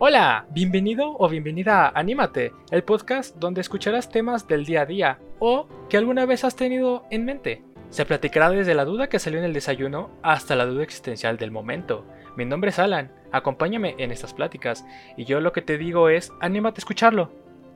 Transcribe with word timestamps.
Hola, 0.00 0.46
bienvenido 0.50 1.16
o 1.18 1.28
bienvenida 1.28 1.86
a 1.86 1.98
Anímate, 1.98 2.52
el 2.70 2.84
podcast 2.84 3.34
donde 3.34 3.60
escucharás 3.60 4.08
temas 4.08 4.46
del 4.46 4.64
día 4.64 4.82
a 4.82 4.86
día 4.86 5.18
o 5.40 5.66
que 5.90 5.96
alguna 5.96 6.24
vez 6.24 6.44
has 6.44 6.54
tenido 6.54 7.04
en 7.10 7.24
mente. 7.24 7.64
Se 7.90 8.06
platicará 8.06 8.48
desde 8.48 8.76
la 8.76 8.84
duda 8.84 9.08
que 9.08 9.18
salió 9.18 9.40
en 9.40 9.44
el 9.44 9.52
desayuno 9.52 10.10
hasta 10.22 10.54
la 10.54 10.66
duda 10.66 10.84
existencial 10.84 11.36
del 11.36 11.50
momento. 11.50 12.06
Mi 12.36 12.44
nombre 12.44 12.70
es 12.70 12.78
Alan, 12.78 13.10
acompáñame 13.32 13.96
en 13.98 14.12
estas 14.12 14.34
pláticas 14.34 14.86
y 15.16 15.24
yo 15.24 15.40
lo 15.40 15.50
que 15.50 15.62
te 15.62 15.78
digo 15.78 16.08
es, 16.08 16.30
anímate 16.38 16.78
a 16.78 16.82
escucharlo. 16.82 17.32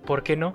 ¿Por 0.07 0.23
qué 0.23 0.37
no? 0.37 0.55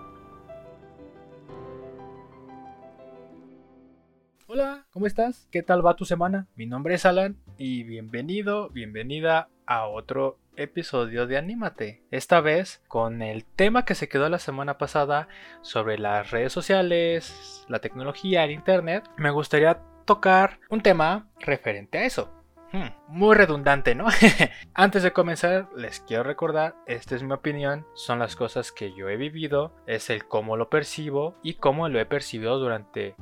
Hola, 4.47 4.85
¿cómo 4.91 5.05
estás? 5.05 5.49
¿Qué 5.51 5.63
tal 5.63 5.85
va 5.85 5.97
tu 5.97 6.05
semana? 6.05 6.47
Mi 6.55 6.65
nombre 6.65 6.95
es 6.95 7.05
Alan 7.05 7.35
y 7.57 7.83
bienvenido, 7.83 8.69
bienvenida 8.69 9.49
a 9.65 9.85
otro 9.89 10.39
episodio 10.57 11.27
de 11.27 11.37
Anímate. 11.37 12.03
Esta 12.11 12.41
vez 12.41 12.81
con 12.87 13.21
el 13.21 13.45
tema 13.45 13.85
que 13.85 13.95
se 13.95 14.09
quedó 14.09 14.27
la 14.29 14.39
semana 14.39 14.77
pasada 14.77 15.27
sobre 15.61 15.97
las 15.97 16.31
redes 16.31 16.51
sociales, 16.51 17.65
la 17.69 17.79
tecnología, 17.79 18.43
el 18.43 18.51
internet. 18.51 19.09
Me 19.17 19.31
gustaría 19.31 19.79
tocar 20.05 20.59
un 20.69 20.81
tema 20.81 21.29
referente 21.39 21.99
a 21.99 22.05
eso. 22.05 22.33
Hmm, 22.73 22.89
muy 23.07 23.35
redundante, 23.35 23.95
¿no? 23.95 24.07
Antes 24.73 25.03
de 25.03 25.13
comenzar, 25.13 25.69
les 25.77 26.01
quiero 26.01 26.23
recordar, 26.23 26.75
esta 26.85 27.15
es 27.15 27.23
mi 27.23 27.31
opinión, 27.31 27.87
son 27.93 28.19
las 28.19 28.35
cosas 28.35 28.73
que 28.73 28.93
yo 28.93 29.07
he 29.07 29.15
vivido, 29.15 29.73
es 29.85 30.09
el 30.09 30.27
cómo 30.27 30.57
lo 30.57 30.69
percibo 30.69 31.37
y 31.43 31.53
cómo 31.53 31.87
lo 31.87 31.99
he 31.99 32.05
percibido 32.05 32.59
durante 32.59 33.15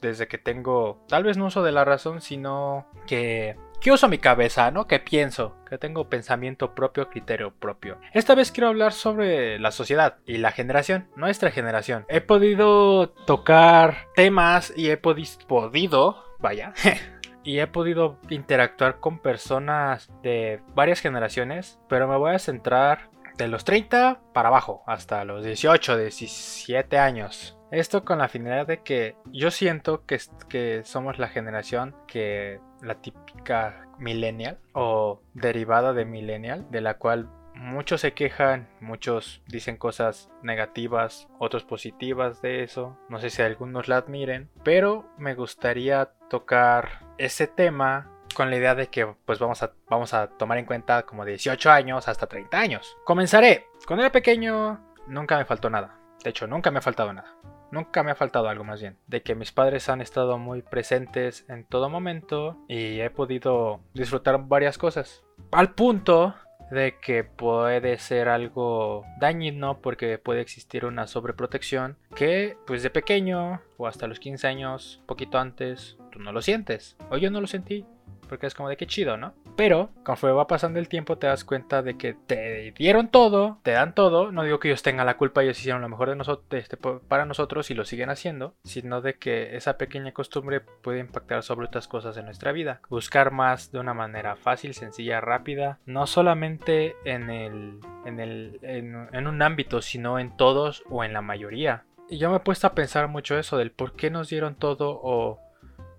desde 0.00 0.28
que 0.28 0.38
tengo, 0.38 1.04
tal 1.08 1.24
vez 1.24 1.36
no 1.36 1.46
uso 1.46 1.62
de 1.62 1.72
la 1.72 1.84
razón, 1.84 2.20
sino 2.20 2.86
que 3.06 3.56
que 3.84 3.92
uso 3.92 4.08
mi 4.08 4.16
cabeza, 4.16 4.70
¿no? 4.70 4.86
Que 4.86 4.98
pienso, 4.98 5.58
que 5.68 5.76
tengo 5.76 6.08
pensamiento 6.08 6.74
propio, 6.74 7.10
criterio 7.10 7.52
propio. 7.52 8.00
Esta 8.14 8.34
vez 8.34 8.50
quiero 8.50 8.68
hablar 8.68 8.94
sobre 8.94 9.58
la 9.58 9.72
sociedad 9.72 10.16
y 10.24 10.38
la 10.38 10.52
generación, 10.52 11.10
nuestra 11.16 11.50
generación. 11.50 12.06
He 12.08 12.22
podido 12.22 13.10
tocar 13.10 14.08
temas 14.16 14.72
y 14.74 14.88
he 14.88 14.96
podido, 14.96 16.24
vaya, 16.38 16.72
y 17.44 17.58
he 17.58 17.66
podido 17.66 18.18
interactuar 18.30 19.00
con 19.00 19.18
personas 19.18 20.10
de 20.22 20.62
varias 20.74 21.00
generaciones, 21.00 21.78
pero 21.86 22.08
me 22.08 22.16
voy 22.16 22.34
a 22.34 22.38
centrar 22.38 23.10
de 23.36 23.48
los 23.48 23.64
30 23.64 24.22
para 24.32 24.48
abajo, 24.48 24.82
hasta 24.86 25.26
los 25.26 25.44
18, 25.44 25.98
17 25.98 26.98
años. 26.98 27.58
Esto 27.74 28.04
con 28.04 28.18
la 28.18 28.28
finalidad 28.28 28.68
de 28.68 28.82
que 28.82 29.16
yo 29.32 29.50
siento 29.50 30.04
que, 30.06 30.82
somos 30.84 31.18
la 31.18 31.26
generación 31.26 31.96
que 32.06 32.60
la 32.80 32.94
típica 32.94 33.88
millennial 33.98 34.58
o 34.74 35.20
derivada 35.34 35.92
de 35.92 36.04
millennial, 36.04 36.70
de 36.70 36.80
la 36.80 36.98
cual 36.98 37.28
muchos 37.56 38.02
se 38.02 38.12
quejan, 38.12 38.68
muchos 38.80 39.42
dicen 39.48 39.76
cosas 39.76 40.30
negativas, 40.40 41.26
otros 41.40 41.64
positivas 41.64 42.40
de 42.42 42.62
eso. 42.62 42.96
No 43.08 43.18
sé 43.18 43.30
si 43.30 43.42
algunos 43.42 43.88
la 43.88 43.96
admiren, 43.96 44.50
pero 44.62 45.10
me 45.18 45.34
gustaría 45.34 46.10
tocar 46.30 47.00
ese 47.18 47.48
tema 47.48 48.08
con 48.36 48.50
la 48.50 48.56
idea 48.56 48.76
de 48.76 48.86
que 48.86 49.04
pues 49.24 49.40
vamos 49.40 49.64
a, 49.64 49.72
vamos 49.88 50.14
a 50.14 50.28
tomar 50.28 50.58
en 50.58 50.66
cuenta 50.66 51.02
como 51.02 51.24
18 51.24 51.72
años 51.72 52.06
hasta 52.06 52.28
30 52.28 52.56
años. 52.56 52.96
Comenzaré. 53.04 53.66
Cuando 53.84 54.04
era 54.04 54.12
pequeño 54.12 54.80
nunca 55.08 55.36
me 55.38 55.44
faltó 55.44 55.70
nada. 55.70 55.98
De 56.22 56.30
hecho, 56.30 56.46
nunca 56.46 56.70
me 56.70 56.78
ha 56.78 56.82
faltado 56.82 57.12
nada. 57.12 57.34
Nunca 57.74 58.04
me 58.04 58.12
ha 58.12 58.14
faltado 58.14 58.48
algo 58.48 58.62
más 58.62 58.80
bien. 58.80 58.96
De 59.08 59.22
que 59.22 59.34
mis 59.34 59.50
padres 59.50 59.88
han 59.88 60.00
estado 60.00 60.38
muy 60.38 60.62
presentes 60.62 61.44
en 61.48 61.64
todo 61.64 61.88
momento 61.88 62.56
y 62.68 63.00
he 63.00 63.10
podido 63.10 63.80
disfrutar 63.94 64.46
varias 64.46 64.78
cosas. 64.78 65.24
Al 65.50 65.74
punto 65.74 66.36
de 66.70 66.98
que 67.00 67.24
puede 67.24 67.98
ser 67.98 68.28
algo 68.28 69.04
dañino 69.18 69.80
porque 69.80 70.18
puede 70.18 70.40
existir 70.40 70.86
una 70.86 71.08
sobreprotección 71.08 71.96
que 72.14 72.56
pues 72.64 72.84
de 72.84 72.90
pequeño 72.90 73.60
o 73.76 73.88
hasta 73.88 74.06
los 74.06 74.20
15 74.20 74.46
años, 74.46 75.02
poquito 75.06 75.38
antes, 75.38 75.98
tú 76.12 76.20
no 76.20 76.30
lo 76.30 76.42
sientes. 76.42 76.96
O 77.10 77.16
yo 77.16 77.32
no 77.32 77.40
lo 77.40 77.48
sentí 77.48 77.84
porque 78.24 78.46
es 78.46 78.54
como 78.54 78.68
de 78.68 78.76
qué 78.76 78.86
chido, 78.86 79.16
¿no? 79.16 79.34
Pero 79.56 79.90
conforme 80.04 80.36
va 80.36 80.46
pasando 80.46 80.78
el 80.78 80.88
tiempo 80.88 81.18
te 81.18 81.26
das 81.26 81.44
cuenta 81.44 81.82
de 81.82 81.96
que 81.96 82.14
te 82.14 82.72
dieron 82.76 83.08
todo, 83.08 83.58
te 83.62 83.72
dan 83.72 83.94
todo, 83.94 84.32
no 84.32 84.42
digo 84.42 84.58
que 84.58 84.68
ellos 84.68 84.82
tengan 84.82 85.06
la 85.06 85.16
culpa, 85.16 85.42
ellos 85.42 85.58
hicieron 85.58 85.82
lo 85.82 85.88
mejor 85.88 86.08
de 86.10 86.16
nosotros, 86.16 86.46
este, 86.50 86.76
para 86.76 87.24
nosotros 87.24 87.70
y 87.70 87.74
lo 87.74 87.84
siguen 87.84 88.10
haciendo, 88.10 88.54
sino 88.64 89.00
de 89.00 89.14
que 89.14 89.56
esa 89.56 89.76
pequeña 89.76 90.12
costumbre 90.12 90.60
puede 90.60 91.00
impactar 91.00 91.42
sobre 91.42 91.66
otras 91.66 91.88
cosas 91.88 92.16
en 92.16 92.26
nuestra 92.26 92.52
vida. 92.52 92.80
Buscar 92.88 93.30
más 93.30 93.70
de 93.72 93.78
una 93.78 93.94
manera 93.94 94.36
fácil, 94.36 94.74
sencilla, 94.74 95.20
rápida, 95.20 95.78
no 95.86 96.06
solamente 96.06 96.96
en, 97.04 97.30
el, 97.30 97.78
en, 98.04 98.20
el, 98.20 98.58
en 98.62 99.26
un 99.26 99.42
ámbito, 99.42 99.82
sino 99.82 100.18
en 100.18 100.36
todos 100.36 100.82
o 100.90 101.04
en 101.04 101.12
la 101.12 101.22
mayoría. 101.22 101.84
Y 102.08 102.18
yo 102.18 102.30
me 102.30 102.36
he 102.36 102.40
puesto 102.40 102.66
a 102.66 102.74
pensar 102.74 103.08
mucho 103.08 103.38
eso 103.38 103.56
del 103.56 103.70
por 103.70 103.94
qué 103.94 104.10
nos 104.10 104.28
dieron 104.28 104.56
todo 104.56 105.00
o 105.02 105.40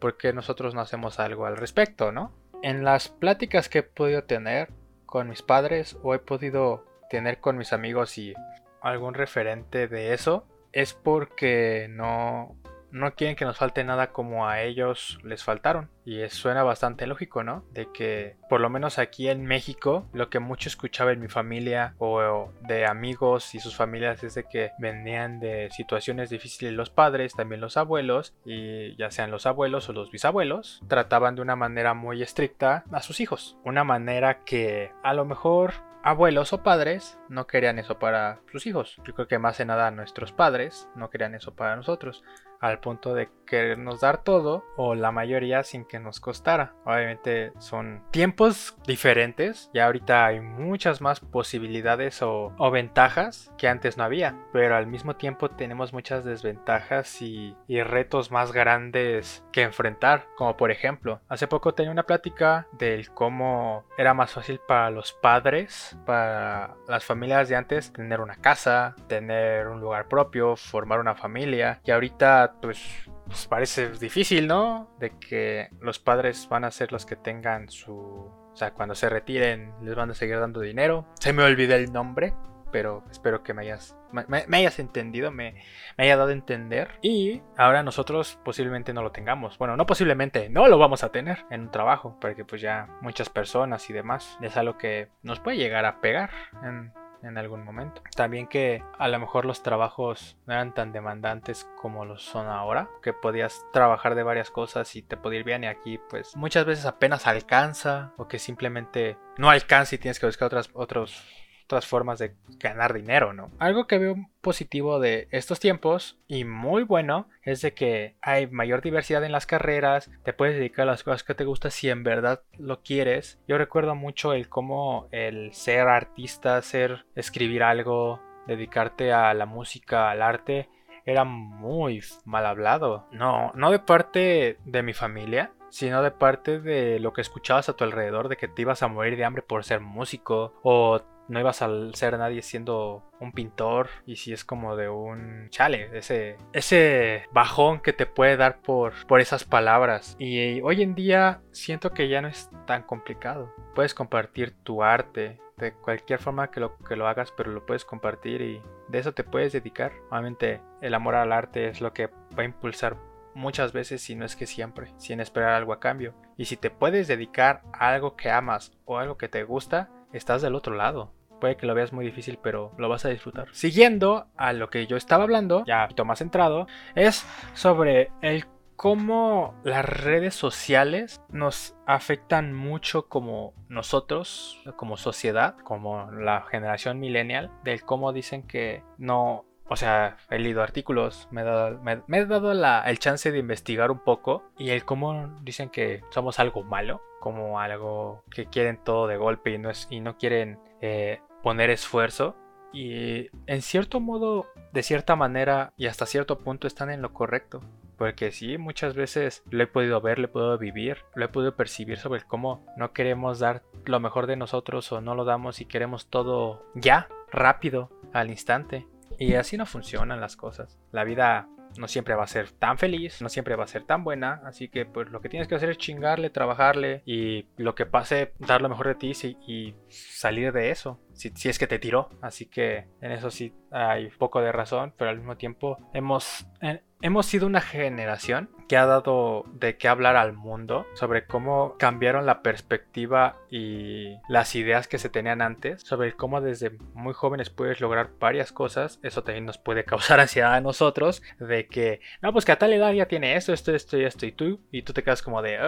por 0.05 0.17
qué 0.17 0.33
nosotros 0.33 0.75
no 0.75 0.81
hacemos 0.81 1.19
algo 1.19 1.47
al 1.47 1.57
respecto, 1.57 2.11
¿no? 2.11 2.31
En 2.61 2.83
las 2.83 3.09
pláticas 3.09 3.69
que 3.69 3.79
he 3.79 3.83
podido 3.83 4.23
tener 4.25 4.69
con 5.07 5.27
mis 5.27 5.41
padres 5.41 5.97
o 6.03 6.13
he 6.13 6.19
podido 6.19 6.85
tener 7.09 7.39
con 7.39 7.57
mis 7.57 7.73
amigos 7.73 8.19
y 8.19 8.35
algún 8.81 9.15
referente 9.15 9.87
de 9.87 10.13
eso, 10.13 10.45
es 10.73 10.93
porque 10.93 11.87
no 11.89 12.55
no 12.95 13.13
quieren 13.13 13.35
que 13.35 13.43
nos 13.43 13.57
falte 13.57 13.83
nada 13.83 14.13
como 14.13 14.47
a 14.47 14.61
ellos 14.61 15.19
les 15.23 15.43
faltaron. 15.43 15.89
Y 16.05 16.27
suena 16.29 16.63
bastante 16.63 17.07
lógico, 17.07 17.43
¿no? 17.43 17.65
De 17.73 17.91
que 17.91 18.37
por 18.49 18.61
lo 18.61 18.69
menos 18.69 18.99
aquí 18.99 19.27
en 19.27 19.45
México, 19.45 20.07
lo 20.13 20.29
que 20.29 20.39
mucho 20.39 20.69
escuchaba 20.69 21.11
en 21.11 21.19
mi 21.19 21.27
familia 21.27 21.95
o 21.97 22.51
de 22.61 22.85
amigos 22.85 23.53
y 23.53 23.59
sus 23.59 23.75
familias 23.75 24.23
es 24.23 24.35
de 24.35 24.45
que 24.45 24.71
venían 24.79 25.39
de 25.39 25.69
situaciones 25.71 26.29
difíciles 26.29 26.73
los 26.73 26.89
padres, 26.89 27.35
también 27.35 27.59
los 27.59 27.75
abuelos, 27.75 28.33
y 28.45 28.95
ya 28.95 29.11
sean 29.11 29.29
los 29.29 29.45
abuelos 29.45 29.89
o 29.89 29.93
los 29.93 30.09
bisabuelos, 30.09 30.81
trataban 30.87 31.35
de 31.35 31.41
una 31.41 31.57
manera 31.57 31.93
muy 31.93 32.21
estricta 32.21 32.85
a 32.93 33.01
sus 33.01 33.19
hijos. 33.19 33.57
Una 33.65 33.83
manera 33.83 34.45
que 34.45 34.91
a 35.03 35.13
lo 35.13 35.25
mejor 35.25 35.73
abuelos 36.05 36.53
o 36.53 36.61
padres 36.61 37.17
no 37.29 37.47
querían 37.47 37.79
eso 37.79 37.97
para 37.97 38.39
sus 38.51 38.67
hijos. 38.67 39.01
Yo 39.03 39.15
creo 39.15 39.27
que 39.27 39.39
más 39.39 39.57
de 39.57 39.65
nada 39.65 39.89
nuestros 39.89 40.31
padres 40.31 40.87
no 40.95 41.09
querían 41.09 41.33
eso 41.33 41.55
para 41.55 41.75
nosotros 41.75 42.23
al 42.67 42.79
punto 42.79 43.13
de 43.13 43.29
querernos 43.45 44.01
dar 44.01 44.23
todo 44.23 44.65
o 44.75 44.95
la 44.95 45.11
mayoría 45.11 45.63
sin 45.63 45.85
que 45.85 45.99
nos 45.99 46.19
costara. 46.19 46.73
Obviamente 46.83 47.53
son 47.59 48.03
tiempos 48.11 48.75
diferentes 48.85 49.69
y 49.73 49.79
ahorita 49.79 50.25
hay 50.25 50.41
muchas 50.41 51.01
más 51.01 51.19
posibilidades 51.19 52.21
o, 52.21 52.53
ventajas 52.71 53.53
que 53.57 53.69
antes 53.69 53.95
no 53.95 54.03
había, 54.03 54.35
pero 54.51 54.75
al 54.75 54.87
mismo 54.87 55.15
tiempo 55.15 55.49
tenemos 55.49 55.93
muchas 55.93 56.25
desventajas 56.25 57.21
y, 57.21 57.55
y 57.67 57.81
retos 57.83 58.31
más 58.31 58.51
grandes 58.51 59.45
que 59.53 59.61
enfrentar, 59.61 60.25
como 60.35 60.57
por 60.57 60.71
ejemplo, 60.71 61.21
hace 61.29 61.47
poco 61.47 61.73
tenía 61.73 61.91
una 61.91 62.03
plática 62.03 62.67
del 62.73 63.11
cómo 63.11 63.85
era 63.97 64.13
más 64.13 64.33
fácil 64.33 64.59
para 64.67 64.89
los 64.89 65.13
padres, 65.13 65.95
para 66.05 66.75
las 66.87 67.05
familias 67.05 67.47
de 67.47 67.55
antes, 67.55 67.93
tener 67.93 68.19
una 68.19 68.35
casa, 68.35 68.95
tener 69.07 69.67
un 69.67 69.79
lugar 69.79 70.07
propio, 70.07 70.55
formar 70.57 70.99
una 70.99 71.15
familia 71.15 71.79
y 71.85 71.91
ahorita 71.91 72.54
pues, 72.61 73.09
pues, 73.25 73.47
parece 73.47 73.89
difícil, 73.91 74.47
¿no? 74.47 74.89
De 74.99 75.11
que 75.17 75.69
los 75.79 75.99
padres 75.99 76.47
van 76.49 76.63
a 76.63 76.71
ser 76.71 76.91
los 76.91 77.05
que 77.05 77.15
tengan 77.15 77.69
su... 77.69 77.93
O 77.95 78.57
sea, 78.57 78.71
cuando 78.71 78.95
se 78.95 79.09
retiren 79.09 79.73
les 79.81 79.95
van 79.95 80.11
a 80.11 80.13
seguir 80.13 80.39
dando 80.39 80.61
dinero. 80.61 81.05
Se 81.19 81.33
me 81.33 81.43
olvidó 81.43 81.75
el 81.75 81.91
nombre, 81.91 82.33
pero 82.71 83.03
espero 83.11 83.43
que 83.43 83.53
me 83.53 83.63
hayas, 83.63 83.97
me, 84.11 84.45
hayas 84.57 84.79
entendido, 84.79 85.31
me, 85.31 85.61
me, 85.97 86.03
haya 86.05 86.17
dado 86.17 86.29
a 86.29 86.33
entender. 86.33 86.89
Y 87.01 87.41
ahora 87.57 87.83
nosotros 87.83 88.39
posiblemente 88.43 88.93
no 88.93 89.01
lo 89.01 89.11
tengamos. 89.11 89.57
Bueno, 89.57 89.75
no 89.75 89.85
posiblemente, 89.85 90.49
no 90.49 90.67
lo 90.67 90.77
vamos 90.77 91.03
a 91.03 91.11
tener 91.11 91.45
en 91.49 91.61
un 91.61 91.71
trabajo, 91.71 92.17
porque 92.19 92.45
pues 92.45 92.61
ya 92.61 92.87
muchas 93.01 93.29
personas 93.29 93.89
y 93.89 93.93
demás 93.93 94.37
es 94.41 94.55
algo 94.57 94.77
que 94.77 95.09
nos 95.21 95.39
puede 95.39 95.57
llegar 95.57 95.85
a 95.85 96.01
pegar 96.01 96.31
en 96.63 96.93
en 97.23 97.37
algún 97.37 97.63
momento. 97.63 98.01
También 98.15 98.47
que 98.47 98.83
a 98.97 99.07
lo 99.07 99.19
mejor 99.19 99.45
los 99.45 99.63
trabajos 99.63 100.37
no 100.45 100.53
eran 100.53 100.73
tan 100.73 100.91
demandantes 100.91 101.69
como 101.81 102.05
los 102.05 102.23
son 102.23 102.47
ahora, 102.47 102.89
que 103.01 103.13
podías 103.13 103.65
trabajar 103.73 104.15
de 104.15 104.23
varias 104.23 104.51
cosas 104.51 104.95
y 104.95 105.01
te 105.01 105.17
podía 105.17 105.39
ir 105.39 105.45
bien 105.45 105.63
y 105.63 105.67
aquí 105.67 105.99
pues 106.09 106.35
muchas 106.35 106.65
veces 106.65 106.85
apenas 106.85 107.27
alcanza 107.27 108.13
o 108.17 108.27
que 108.27 108.39
simplemente 108.39 109.17
no 109.37 109.49
alcanza 109.49 109.95
y 109.95 109.97
tienes 109.97 110.19
que 110.19 110.25
buscar 110.25 110.47
otras, 110.47 110.69
otros 110.73 111.23
otras 111.65 111.85
formas 111.85 112.19
de 112.19 112.35
ganar 112.59 112.93
dinero, 112.93 113.33
¿no? 113.33 113.51
Algo 113.59 113.87
que 113.87 113.97
veo 113.97 114.15
positivo 114.41 114.99
de 114.99 115.27
estos 115.31 115.59
tiempos 115.59 116.17
y 116.27 116.43
muy 116.45 116.83
bueno 116.83 117.27
es 117.41 117.61
de 117.61 117.73
que 117.73 118.15
hay 118.21 118.47
mayor 118.47 118.81
diversidad 118.81 119.23
en 119.23 119.31
las 119.31 119.45
carreras, 119.45 120.11
te 120.23 120.33
puedes 120.33 120.55
dedicar 120.55 120.83
a 120.83 120.91
las 120.91 121.03
cosas 121.03 121.23
que 121.23 121.33
te 121.33 121.45
gustan 121.45 121.71
si 121.71 121.89
en 121.89 122.03
verdad 122.03 122.41
lo 122.57 122.81
quieres. 122.81 123.39
Yo 123.47 123.57
recuerdo 123.57 123.95
mucho 123.95 124.33
el 124.33 124.47
cómo 124.47 125.07
el 125.11 125.53
ser 125.53 125.87
artista, 125.87 126.61
ser 126.61 127.05
escribir 127.15 127.63
algo, 127.63 128.21
dedicarte 128.47 129.11
a 129.11 129.33
la 129.33 129.45
música, 129.45 130.11
al 130.11 130.21
arte, 130.21 130.69
era 131.05 131.23
muy 131.23 132.03
mal 132.25 132.45
hablado. 132.45 133.07
No, 133.11 133.51
no 133.55 133.71
de 133.71 133.79
parte 133.79 134.57
de 134.65 134.83
mi 134.83 134.93
familia, 134.93 135.51
sino 135.69 136.01
de 136.01 136.11
parte 136.11 136.59
de 136.59 136.99
lo 136.99 137.13
que 137.13 137.21
escuchabas 137.21 137.69
a 137.69 137.73
tu 137.73 137.83
alrededor, 137.83 138.29
de 138.29 138.37
que 138.37 138.47
te 138.47 138.61
ibas 138.61 138.81
a 138.81 138.87
morir 138.87 139.17
de 139.17 139.25
hambre 139.25 139.41
por 139.41 139.63
ser 139.63 139.81
músico, 139.81 140.53
o 140.63 141.01
no 141.27 141.39
ibas 141.39 141.61
a 141.61 141.69
ser 141.93 142.17
nadie 142.17 142.41
siendo 142.41 143.03
un 143.19 143.31
pintor 143.31 143.89
y 144.05 144.17
si 144.17 144.33
es 144.33 144.45
como 144.45 144.75
de 144.75 144.89
un 144.89 145.49
chale, 145.49 145.89
ese, 145.97 146.37
ese 146.53 147.23
bajón 147.31 147.79
que 147.79 147.93
te 147.93 148.05
puede 148.05 148.37
dar 148.37 148.61
por, 148.61 148.93
por 149.07 149.21
esas 149.21 149.43
palabras. 149.43 150.15
Y 150.19 150.61
hoy 150.61 150.81
en 150.81 150.95
día 150.95 151.41
siento 151.51 151.91
que 151.91 152.07
ya 152.07 152.21
no 152.21 152.27
es 152.27 152.49
tan 152.65 152.83
complicado. 152.83 153.53
Puedes 153.73 153.93
compartir 153.93 154.53
tu 154.63 154.83
arte 154.83 155.39
de 155.57 155.73
cualquier 155.73 156.19
forma 156.19 156.51
que 156.51 156.59
lo, 156.59 156.77
que 156.79 156.95
lo 156.95 157.07
hagas, 157.07 157.31
pero 157.31 157.51
lo 157.51 157.65
puedes 157.65 157.85
compartir 157.85 158.41
y 158.41 158.61
de 158.89 158.99
eso 158.99 159.13
te 159.13 159.23
puedes 159.23 159.53
dedicar. 159.53 159.93
Obviamente 160.09 160.61
el 160.81 160.93
amor 160.93 161.15
al 161.15 161.31
arte 161.31 161.69
es 161.69 161.81
lo 161.81 161.93
que 161.93 162.07
va 162.07 162.43
a 162.43 162.45
impulsar 162.45 162.97
muchas 163.33 163.73
veces, 163.73 164.01
si 164.01 164.15
no 164.15 164.25
es 164.25 164.35
que 164.35 164.47
siempre, 164.47 164.93
sin 164.97 165.19
esperar 165.19 165.51
algo 165.51 165.73
a 165.73 165.79
cambio. 165.79 166.13
Y 166.37 166.45
si 166.45 166.57
te 166.57 166.71
puedes 166.71 167.07
dedicar 167.07 167.61
a 167.73 167.89
algo 167.89 168.15
que 168.15 168.31
amas 168.31 168.71
o 168.85 168.97
algo 168.97 169.17
que 169.17 169.29
te 169.29 169.43
gusta, 169.43 169.89
estás 170.17 170.41
del 170.41 170.55
otro 170.55 170.75
lado. 170.75 171.11
Puede 171.39 171.57
que 171.57 171.65
lo 171.65 171.75
veas 171.75 171.93
muy 171.93 172.05
difícil, 172.05 172.39
pero 172.41 172.71
lo 172.77 172.89
vas 172.89 173.05
a 173.05 173.09
disfrutar. 173.09 173.47
Siguiendo 173.51 174.27
a 174.37 174.53
lo 174.53 174.69
que 174.69 174.87
yo 174.87 174.97
estaba 174.97 175.23
hablando, 175.23 175.63
ya 175.65 175.87
más 176.05 176.19
centrado, 176.19 176.67
es 176.95 177.25
sobre 177.53 178.11
el 178.21 178.45
cómo 178.75 179.55
las 179.63 179.85
redes 179.85 180.35
sociales 180.35 181.21
nos 181.29 181.75
afectan 181.85 182.53
mucho 182.53 183.07
como 183.07 183.53
nosotros, 183.69 184.61
como 184.75 184.97
sociedad, 184.97 185.55
como 185.63 186.11
la 186.11 186.43
generación 186.43 186.99
millennial, 186.99 187.51
del 187.63 187.83
cómo 187.83 188.13
dicen 188.13 188.43
que 188.43 188.83
no 188.97 189.45
o 189.67 189.75
sea, 189.75 190.17
he 190.29 190.37
leído 190.37 190.61
artículos, 190.61 191.27
me 191.31 191.41
he 191.41 191.43
dado, 191.43 191.79
dado 192.27 192.83
el 192.85 192.99
chance 192.99 193.31
de 193.31 193.39
investigar 193.39 193.89
un 193.89 193.97
poco 193.97 194.43
y 194.59 194.69
el 194.69 194.85
cómo 194.85 195.39
dicen 195.41 195.69
que 195.69 196.03
somos 196.11 196.39
algo 196.39 196.63
malo, 196.63 197.01
como 197.25 197.59
algo 197.59 198.23
que 198.29 198.45
quieren 198.45 198.77
todo 198.77 199.07
de 199.07 199.17
golpe 199.17 199.49
y 199.49 199.57
no, 199.57 199.71
es, 199.71 199.87
y 199.89 199.99
no 199.99 200.15
quieren 200.15 200.59
eh, 200.79 201.21
poner 201.41 201.71
esfuerzo. 201.71 202.35
Y 202.71 203.29
en 203.47 203.63
cierto 203.63 203.99
modo, 203.99 204.45
de 204.73 204.83
cierta 204.83 205.15
manera 205.15 205.73
y 205.75 205.87
hasta 205.87 206.05
cierto 206.05 206.37
punto 206.37 206.67
están 206.67 206.91
en 206.91 207.01
lo 207.01 207.13
correcto. 207.13 207.61
Porque 207.97 208.31
sí, 208.31 208.59
muchas 208.59 208.93
veces 208.93 209.43
lo 209.49 209.63
he 209.63 209.65
podido 209.65 210.01
ver, 210.01 210.19
lo 210.19 210.25
he 210.25 210.27
podido 210.27 210.55
vivir, 210.59 210.99
lo 211.15 211.25
he 211.25 211.29
podido 211.29 211.55
percibir 211.55 211.97
sobre 211.97 212.21
cómo 212.21 212.63
no 212.77 212.93
queremos 212.93 213.39
dar 213.39 213.63
lo 213.85 213.99
mejor 213.99 214.27
de 214.27 214.35
nosotros 214.35 214.91
o 214.91 215.01
no 215.01 215.15
lo 215.15 215.25
damos 215.25 215.61
y 215.61 215.65
queremos 215.65 216.11
todo 216.11 216.63
ya, 216.75 217.07
rápido, 217.31 217.89
al 218.13 218.29
instante. 218.29 218.85
Y 219.17 219.33
así 219.33 219.57
no 219.57 219.65
funcionan 219.65 220.21
las 220.21 220.35
cosas. 220.35 220.77
La 220.91 221.03
vida 221.05 221.49
no 221.77 221.87
siempre 221.87 222.15
va 222.15 222.23
a 222.23 222.27
ser 222.27 222.51
tan 222.51 222.77
feliz, 222.77 223.21
no 223.21 223.29
siempre 223.29 223.55
va 223.55 223.63
a 223.63 223.67
ser 223.67 223.83
tan 223.83 224.03
buena, 224.03 224.41
así 224.45 224.67
que 224.69 224.85
pues 224.85 225.09
lo 225.09 225.21
que 225.21 225.29
tienes 225.29 225.47
que 225.47 225.55
hacer 225.55 225.69
es 225.69 225.77
chingarle, 225.77 226.29
trabajarle 226.29 227.01
y 227.05 227.47
lo 227.57 227.75
que 227.75 227.85
pase, 227.85 228.33
dar 228.39 228.61
lo 228.61 228.69
mejor 228.69 228.87
de 228.87 228.95
ti 228.95 229.11
y 229.47 229.75
salir 229.89 230.51
de 230.51 230.71
eso, 230.71 230.99
si, 231.15 231.49
es 231.49 231.59
que 231.59 231.67
te 231.67 231.79
tiró, 231.79 232.09
así 232.21 232.45
que 232.45 232.87
en 233.01 233.11
eso 233.11 233.31
sí 233.31 233.53
hay 233.71 234.09
poco 234.09 234.41
de 234.41 234.51
razón, 234.51 234.93
pero 234.97 235.09
al 235.09 235.17
mismo 235.17 235.37
tiempo 235.37 235.77
hemos, 235.93 236.47
eh, 236.61 236.81
hemos 237.05 237.27
sido 237.27 237.45
una 237.45 237.61
generación 237.61 238.49
que 238.67 238.77
ha 238.77 238.87
dado 238.87 239.45
de 239.53 239.77
qué 239.77 239.87
hablar 239.87 240.15
al 240.15 240.33
mundo 240.33 240.87
sobre 240.95 241.27
cómo 241.27 241.75
cambiaron 241.77 242.25
la 242.25 242.41
perspectiva 242.41 243.37
y 243.47 244.15
las 244.27 244.55
ideas 244.55 244.87
que 244.87 244.97
se 244.97 245.09
tenían 245.09 245.43
antes, 245.43 245.83
sobre 245.83 246.13
cómo 246.13 246.41
desde 246.41 246.71
muy 246.95 247.13
jóvenes 247.13 247.51
puedes 247.51 247.79
lograr 247.79 248.09
varias 248.19 248.51
cosas, 248.51 248.99
eso 249.03 249.23
también 249.23 249.45
nos 249.45 249.59
puede 249.59 249.85
causar 249.85 250.19
ansiedad 250.19 250.55
a 250.55 250.61
nosotros, 250.61 251.21
de 251.37 251.67
que, 251.67 252.01
no, 252.23 252.33
pues 252.33 252.43
que 252.43 252.53
a 252.53 252.57
tal 252.57 252.73
edad 252.73 252.91
ya 252.91 253.05
tiene 253.07 253.35
esto, 253.35 253.53
esto, 253.53 253.75
esto 253.75 253.99
y 253.99 254.03
esto, 254.03 254.25
y 254.25 254.31
tú, 254.31 254.59
y 254.71 254.81
tú 254.81 254.91
te 254.93 255.03
quedas 255.03 255.21
como 255.21 255.43
de, 255.43 255.59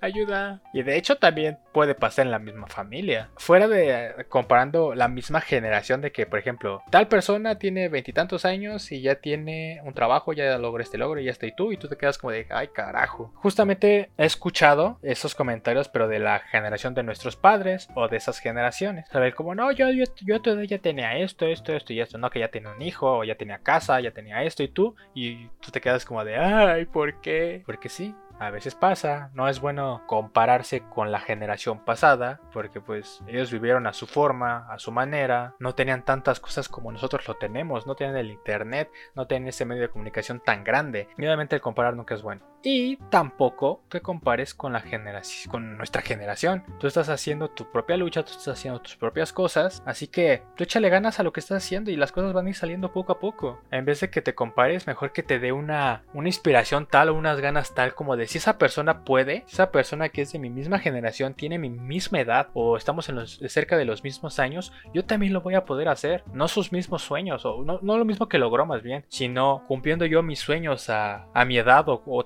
ayuda. 0.00 0.60
Y 0.72 0.82
de 0.82 0.96
hecho 0.96 1.16
también 1.16 1.58
puede 1.72 1.94
pasar 1.94 2.26
en 2.26 2.32
la 2.32 2.38
misma 2.38 2.66
familia. 2.66 3.30
Fuera 3.36 3.68
de 3.68 4.26
comparando 4.28 4.94
la 4.94 5.08
misma 5.08 5.40
generación 5.40 6.00
de 6.00 6.12
que, 6.12 6.26
por 6.26 6.38
ejemplo, 6.38 6.82
tal 6.90 7.08
persona 7.08 7.58
tiene 7.58 7.88
veintitantos 7.88 8.44
años 8.44 8.90
y 8.92 9.00
ya 9.00 9.16
tiene 9.16 9.80
un 9.84 9.94
trabajo, 9.94 10.32
ya 10.32 10.58
logra 10.58 10.82
este 10.82 10.98
logro 10.98 11.20
y 11.20 11.24
ya 11.24 11.30
estoy 11.30 11.52
tú 11.52 11.72
y 11.72 11.76
tú 11.76 11.88
te 11.88 11.96
quedas 11.96 12.18
como 12.18 12.32
de, 12.32 12.46
ay 12.50 12.68
carajo. 12.68 13.32
Justamente 13.36 14.10
he 14.16 14.24
escuchado 14.24 14.98
esos 15.02 15.34
comentarios, 15.34 15.88
pero 15.88 16.08
de 16.08 16.18
la 16.18 16.40
generación 16.40 16.94
de 16.94 17.02
nuestros 17.02 17.36
padres 17.36 17.88
o 17.94 18.08
de 18.08 18.16
esas 18.16 18.38
generaciones. 18.38 19.08
Saber 19.10 19.34
como, 19.34 19.54
no, 19.54 19.72
yo, 19.72 19.90
yo, 19.90 20.04
yo 20.22 20.38
ya 20.64 20.78
tenía 20.78 21.18
esto, 21.18 21.46
esto, 21.46 21.72
esto 21.74 21.92
y 21.92 22.00
esto, 22.00 22.18
no, 22.18 22.30
que 22.30 22.40
ya 22.40 22.48
tenía 22.48 22.70
un 22.70 22.82
hijo, 22.82 23.18
o 23.18 23.24
ya 23.24 23.36
tenía 23.36 23.58
casa, 23.58 24.00
ya 24.00 24.10
tenía 24.10 24.42
esto 24.42 24.62
y 24.62 24.68
tú, 24.68 24.94
y 25.14 25.48
tú 25.60 25.70
te 25.70 25.80
quedas 25.80 26.04
como 26.04 26.24
de, 26.24 26.36
ay, 26.36 26.86
¿por 26.86 27.20
qué? 27.20 27.62
Porque 27.66 27.88
sí, 27.88 28.14
a 28.38 28.50
veces 28.50 28.74
pasa, 28.74 29.30
no 29.34 29.48
es 29.48 29.60
bueno 29.60 30.02
compararse 30.06 30.82
con 30.82 31.10
la 31.10 31.20
generación 31.20 31.84
pasada, 31.84 32.40
porque 32.52 32.80
pues 32.80 33.22
ellos 33.26 33.50
vivieron 33.50 33.86
a 33.86 33.92
su 33.92 34.06
forma, 34.06 34.66
a 34.70 34.78
su 34.78 34.92
manera, 34.92 35.54
no 35.58 35.74
tenían 35.74 36.04
tantas 36.04 36.40
cosas 36.40 36.68
como 36.68 36.92
nosotros 36.92 37.26
lo 37.26 37.34
tenemos, 37.34 37.86
no 37.86 37.94
tienen 37.94 38.16
el 38.16 38.30
internet, 38.30 38.90
no 39.14 39.26
tienen 39.26 39.48
ese 39.48 39.64
medio 39.64 39.82
de 39.82 39.90
comunicación 39.90 40.40
tan 40.40 40.64
grande. 40.64 41.08
Y 41.16 41.24
obviamente 41.24 41.56
el 41.56 41.62
comparar 41.62 41.96
nunca 41.96 42.14
es 42.14 42.22
bueno. 42.22 42.42
Y 42.62 42.96
tampoco 43.10 43.82
te 43.88 44.00
compares 44.00 44.54
con 44.54 44.72
la 44.72 44.80
generación, 44.80 45.50
con 45.50 45.76
nuestra 45.76 46.02
generación. 46.02 46.64
Tú 46.80 46.86
estás 46.86 47.08
haciendo 47.08 47.48
tu 47.48 47.70
propia 47.70 47.96
lucha, 47.96 48.24
tú 48.24 48.32
estás 48.32 48.48
haciendo 48.48 48.80
tus 48.80 48.96
propias 48.96 49.32
cosas, 49.32 49.82
así 49.86 50.08
que 50.08 50.42
tú 50.56 50.64
échale 50.64 50.88
ganas 50.88 51.20
a 51.20 51.22
lo 51.22 51.32
que 51.32 51.40
estás 51.40 51.64
haciendo 51.64 51.90
y 51.90 51.96
las 51.96 52.12
cosas 52.12 52.32
van 52.32 52.46
a 52.46 52.48
ir 52.50 52.56
saliendo 52.56 52.92
poco 52.92 53.12
a 53.12 53.20
poco. 53.20 53.60
En 53.70 53.84
vez 53.84 54.00
de 54.00 54.10
que 54.10 54.22
te 54.22 54.34
compares, 54.34 54.86
mejor 54.86 55.12
que 55.12 55.22
te 55.22 55.38
dé 55.38 55.52
una, 55.52 56.02
una 56.12 56.28
inspiración 56.28 56.86
tal 56.86 57.10
o 57.10 57.14
unas 57.14 57.40
ganas 57.40 57.74
tal 57.74 57.94
como 57.94 58.16
de 58.16 58.26
si 58.26 58.38
esa 58.38 58.58
persona 58.58 59.04
puede, 59.04 59.44
esa 59.48 59.70
persona 59.70 60.08
que 60.08 60.22
es 60.22 60.32
de 60.32 60.38
mi 60.38 60.50
misma 60.50 60.78
generación, 60.78 61.34
tiene 61.34 61.58
mi 61.58 61.70
misma 61.70 62.20
edad 62.20 62.48
o 62.54 62.76
estamos 62.76 63.10
cerca 63.48 63.76
de 63.76 63.84
los 63.84 64.02
mismos 64.02 64.38
años, 64.38 64.72
yo 64.92 65.04
también 65.04 65.32
lo 65.32 65.40
voy 65.40 65.54
a 65.54 65.64
poder 65.64 65.88
hacer. 65.88 66.24
No 66.32 66.48
sus 66.48 66.72
mismos 66.72 67.02
sueños, 67.02 67.44
o 67.44 67.62
no, 67.64 67.78
lo 67.80 68.04
mismo 68.04 68.28
que 68.28 68.38
logró 68.38 68.66
más 68.66 68.82
bien, 68.82 69.04
sino 69.08 69.64
cumpliendo 69.68 70.06
yo 70.06 70.22
mis 70.22 70.40
sueños 70.40 70.90
a, 70.90 71.26
mi 71.46 71.56
edad 71.56 71.88
o, 71.88 72.02
o 72.04 72.24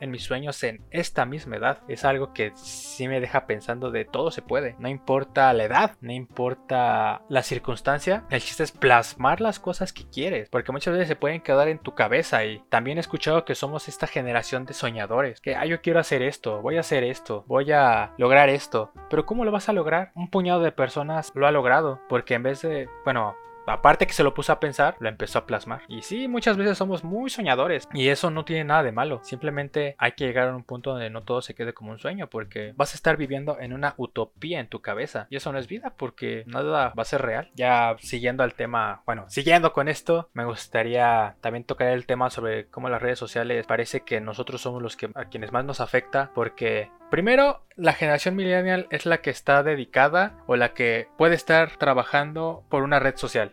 en 0.00 0.10
mis 0.10 0.22
sueños 0.22 0.62
en 0.62 0.84
esta 0.90 1.24
misma 1.24 1.56
edad. 1.56 1.78
Es 1.88 2.04
algo 2.04 2.32
que 2.32 2.52
sí 2.54 3.08
me 3.08 3.20
deja 3.20 3.46
pensando 3.46 3.90
de 3.90 4.04
todo 4.04 4.30
se 4.30 4.42
puede. 4.42 4.76
No 4.78 4.88
importa 4.88 5.52
la 5.52 5.64
edad, 5.64 5.96
no 6.00 6.12
importa 6.12 7.22
la 7.28 7.42
circunstancia, 7.42 8.24
el 8.30 8.40
chiste 8.40 8.62
es 8.62 8.72
plasmar 8.72 9.40
las 9.40 9.58
cosas 9.58 9.92
que 9.92 10.08
quieres, 10.08 10.48
porque 10.48 10.72
muchas 10.72 10.94
veces 10.94 11.08
se 11.08 11.16
pueden 11.16 11.40
quedar 11.40 11.68
en 11.68 11.78
tu 11.78 11.94
cabeza 11.94 12.44
y 12.44 12.62
también 12.68 12.98
he 12.98 13.00
escuchado 13.00 13.44
que 13.44 13.54
somos 13.54 13.88
esta 13.88 14.06
generación 14.06 14.64
de 14.64 14.74
soñadores, 14.74 15.40
que 15.40 15.56
yo 15.68 15.80
quiero 15.80 16.00
hacer 16.00 16.22
esto, 16.22 16.62
voy 16.62 16.76
a 16.76 16.80
hacer 16.80 17.02
esto, 17.04 17.44
voy 17.46 17.72
a 17.72 18.12
lograr 18.18 18.48
esto. 18.48 18.92
Pero 19.10 19.26
¿cómo 19.26 19.44
lo 19.44 19.52
vas 19.52 19.68
a 19.68 19.72
lograr? 19.72 20.12
Un 20.14 20.30
puñado 20.30 20.60
de 20.60 20.72
personas 20.72 21.32
lo 21.34 21.46
ha 21.46 21.50
logrado, 21.50 22.00
porque 22.08 22.34
en 22.34 22.42
vez 22.42 22.62
de, 22.62 22.88
bueno, 23.04 23.36
aparte 23.66 24.06
que 24.06 24.12
se 24.12 24.22
lo 24.22 24.34
puso 24.34 24.52
a 24.52 24.60
pensar, 24.60 24.96
lo 25.00 25.08
empezó 25.08 25.38
a 25.38 25.46
plasmar. 25.46 25.82
Y 25.88 26.02
sí, 26.02 26.28
muchas 26.28 26.56
veces 26.56 26.78
somos 26.78 27.04
muy 27.04 27.30
soñadores 27.30 27.88
y 27.92 28.08
eso 28.08 28.30
no 28.30 28.44
tiene 28.44 28.64
nada 28.64 28.82
de 28.82 28.92
malo. 28.92 29.20
Simplemente 29.22 29.96
hay 29.98 30.12
que 30.12 30.26
llegar 30.26 30.48
a 30.48 30.56
un 30.56 30.64
punto 30.64 30.90
donde 30.90 31.10
no 31.10 31.22
todo 31.22 31.42
se 31.42 31.54
quede 31.54 31.74
como 31.74 31.92
un 31.92 31.98
sueño 31.98 32.28
porque 32.28 32.72
vas 32.76 32.92
a 32.92 32.96
estar 32.96 33.16
viviendo 33.16 33.58
en 33.60 33.72
una 33.72 33.94
utopía 33.96 34.60
en 34.60 34.68
tu 34.68 34.80
cabeza 34.80 35.26
y 35.30 35.36
eso 35.36 35.52
no 35.52 35.58
es 35.58 35.68
vida 35.68 35.92
porque 35.96 36.44
nada 36.46 36.92
va 36.96 37.02
a 37.02 37.04
ser 37.04 37.22
real. 37.22 37.50
Ya 37.54 37.96
siguiendo 38.00 38.42
al 38.42 38.54
tema, 38.54 39.02
bueno, 39.06 39.24
siguiendo 39.28 39.72
con 39.72 39.88
esto, 39.88 40.28
me 40.32 40.44
gustaría 40.44 41.36
también 41.40 41.64
tocar 41.64 41.88
el 41.88 42.06
tema 42.06 42.30
sobre 42.30 42.66
cómo 42.66 42.88
las 42.88 43.02
redes 43.02 43.18
sociales 43.18 43.66
parece 43.66 44.00
que 44.00 44.20
nosotros 44.20 44.60
somos 44.60 44.82
los 44.82 44.96
que 44.96 45.10
a 45.14 45.26
quienes 45.26 45.52
más 45.52 45.64
nos 45.64 45.80
afecta 45.80 46.30
porque 46.34 46.90
Primero, 47.10 47.62
la 47.76 47.92
generación 47.92 48.34
millennial 48.34 48.88
es 48.90 49.06
la 49.06 49.18
que 49.18 49.30
está 49.30 49.62
dedicada 49.62 50.34
o 50.46 50.56
la 50.56 50.74
que 50.74 51.08
puede 51.16 51.36
estar 51.36 51.76
trabajando 51.76 52.64
por 52.68 52.82
una 52.82 52.98
red 52.98 53.16
social. 53.16 53.52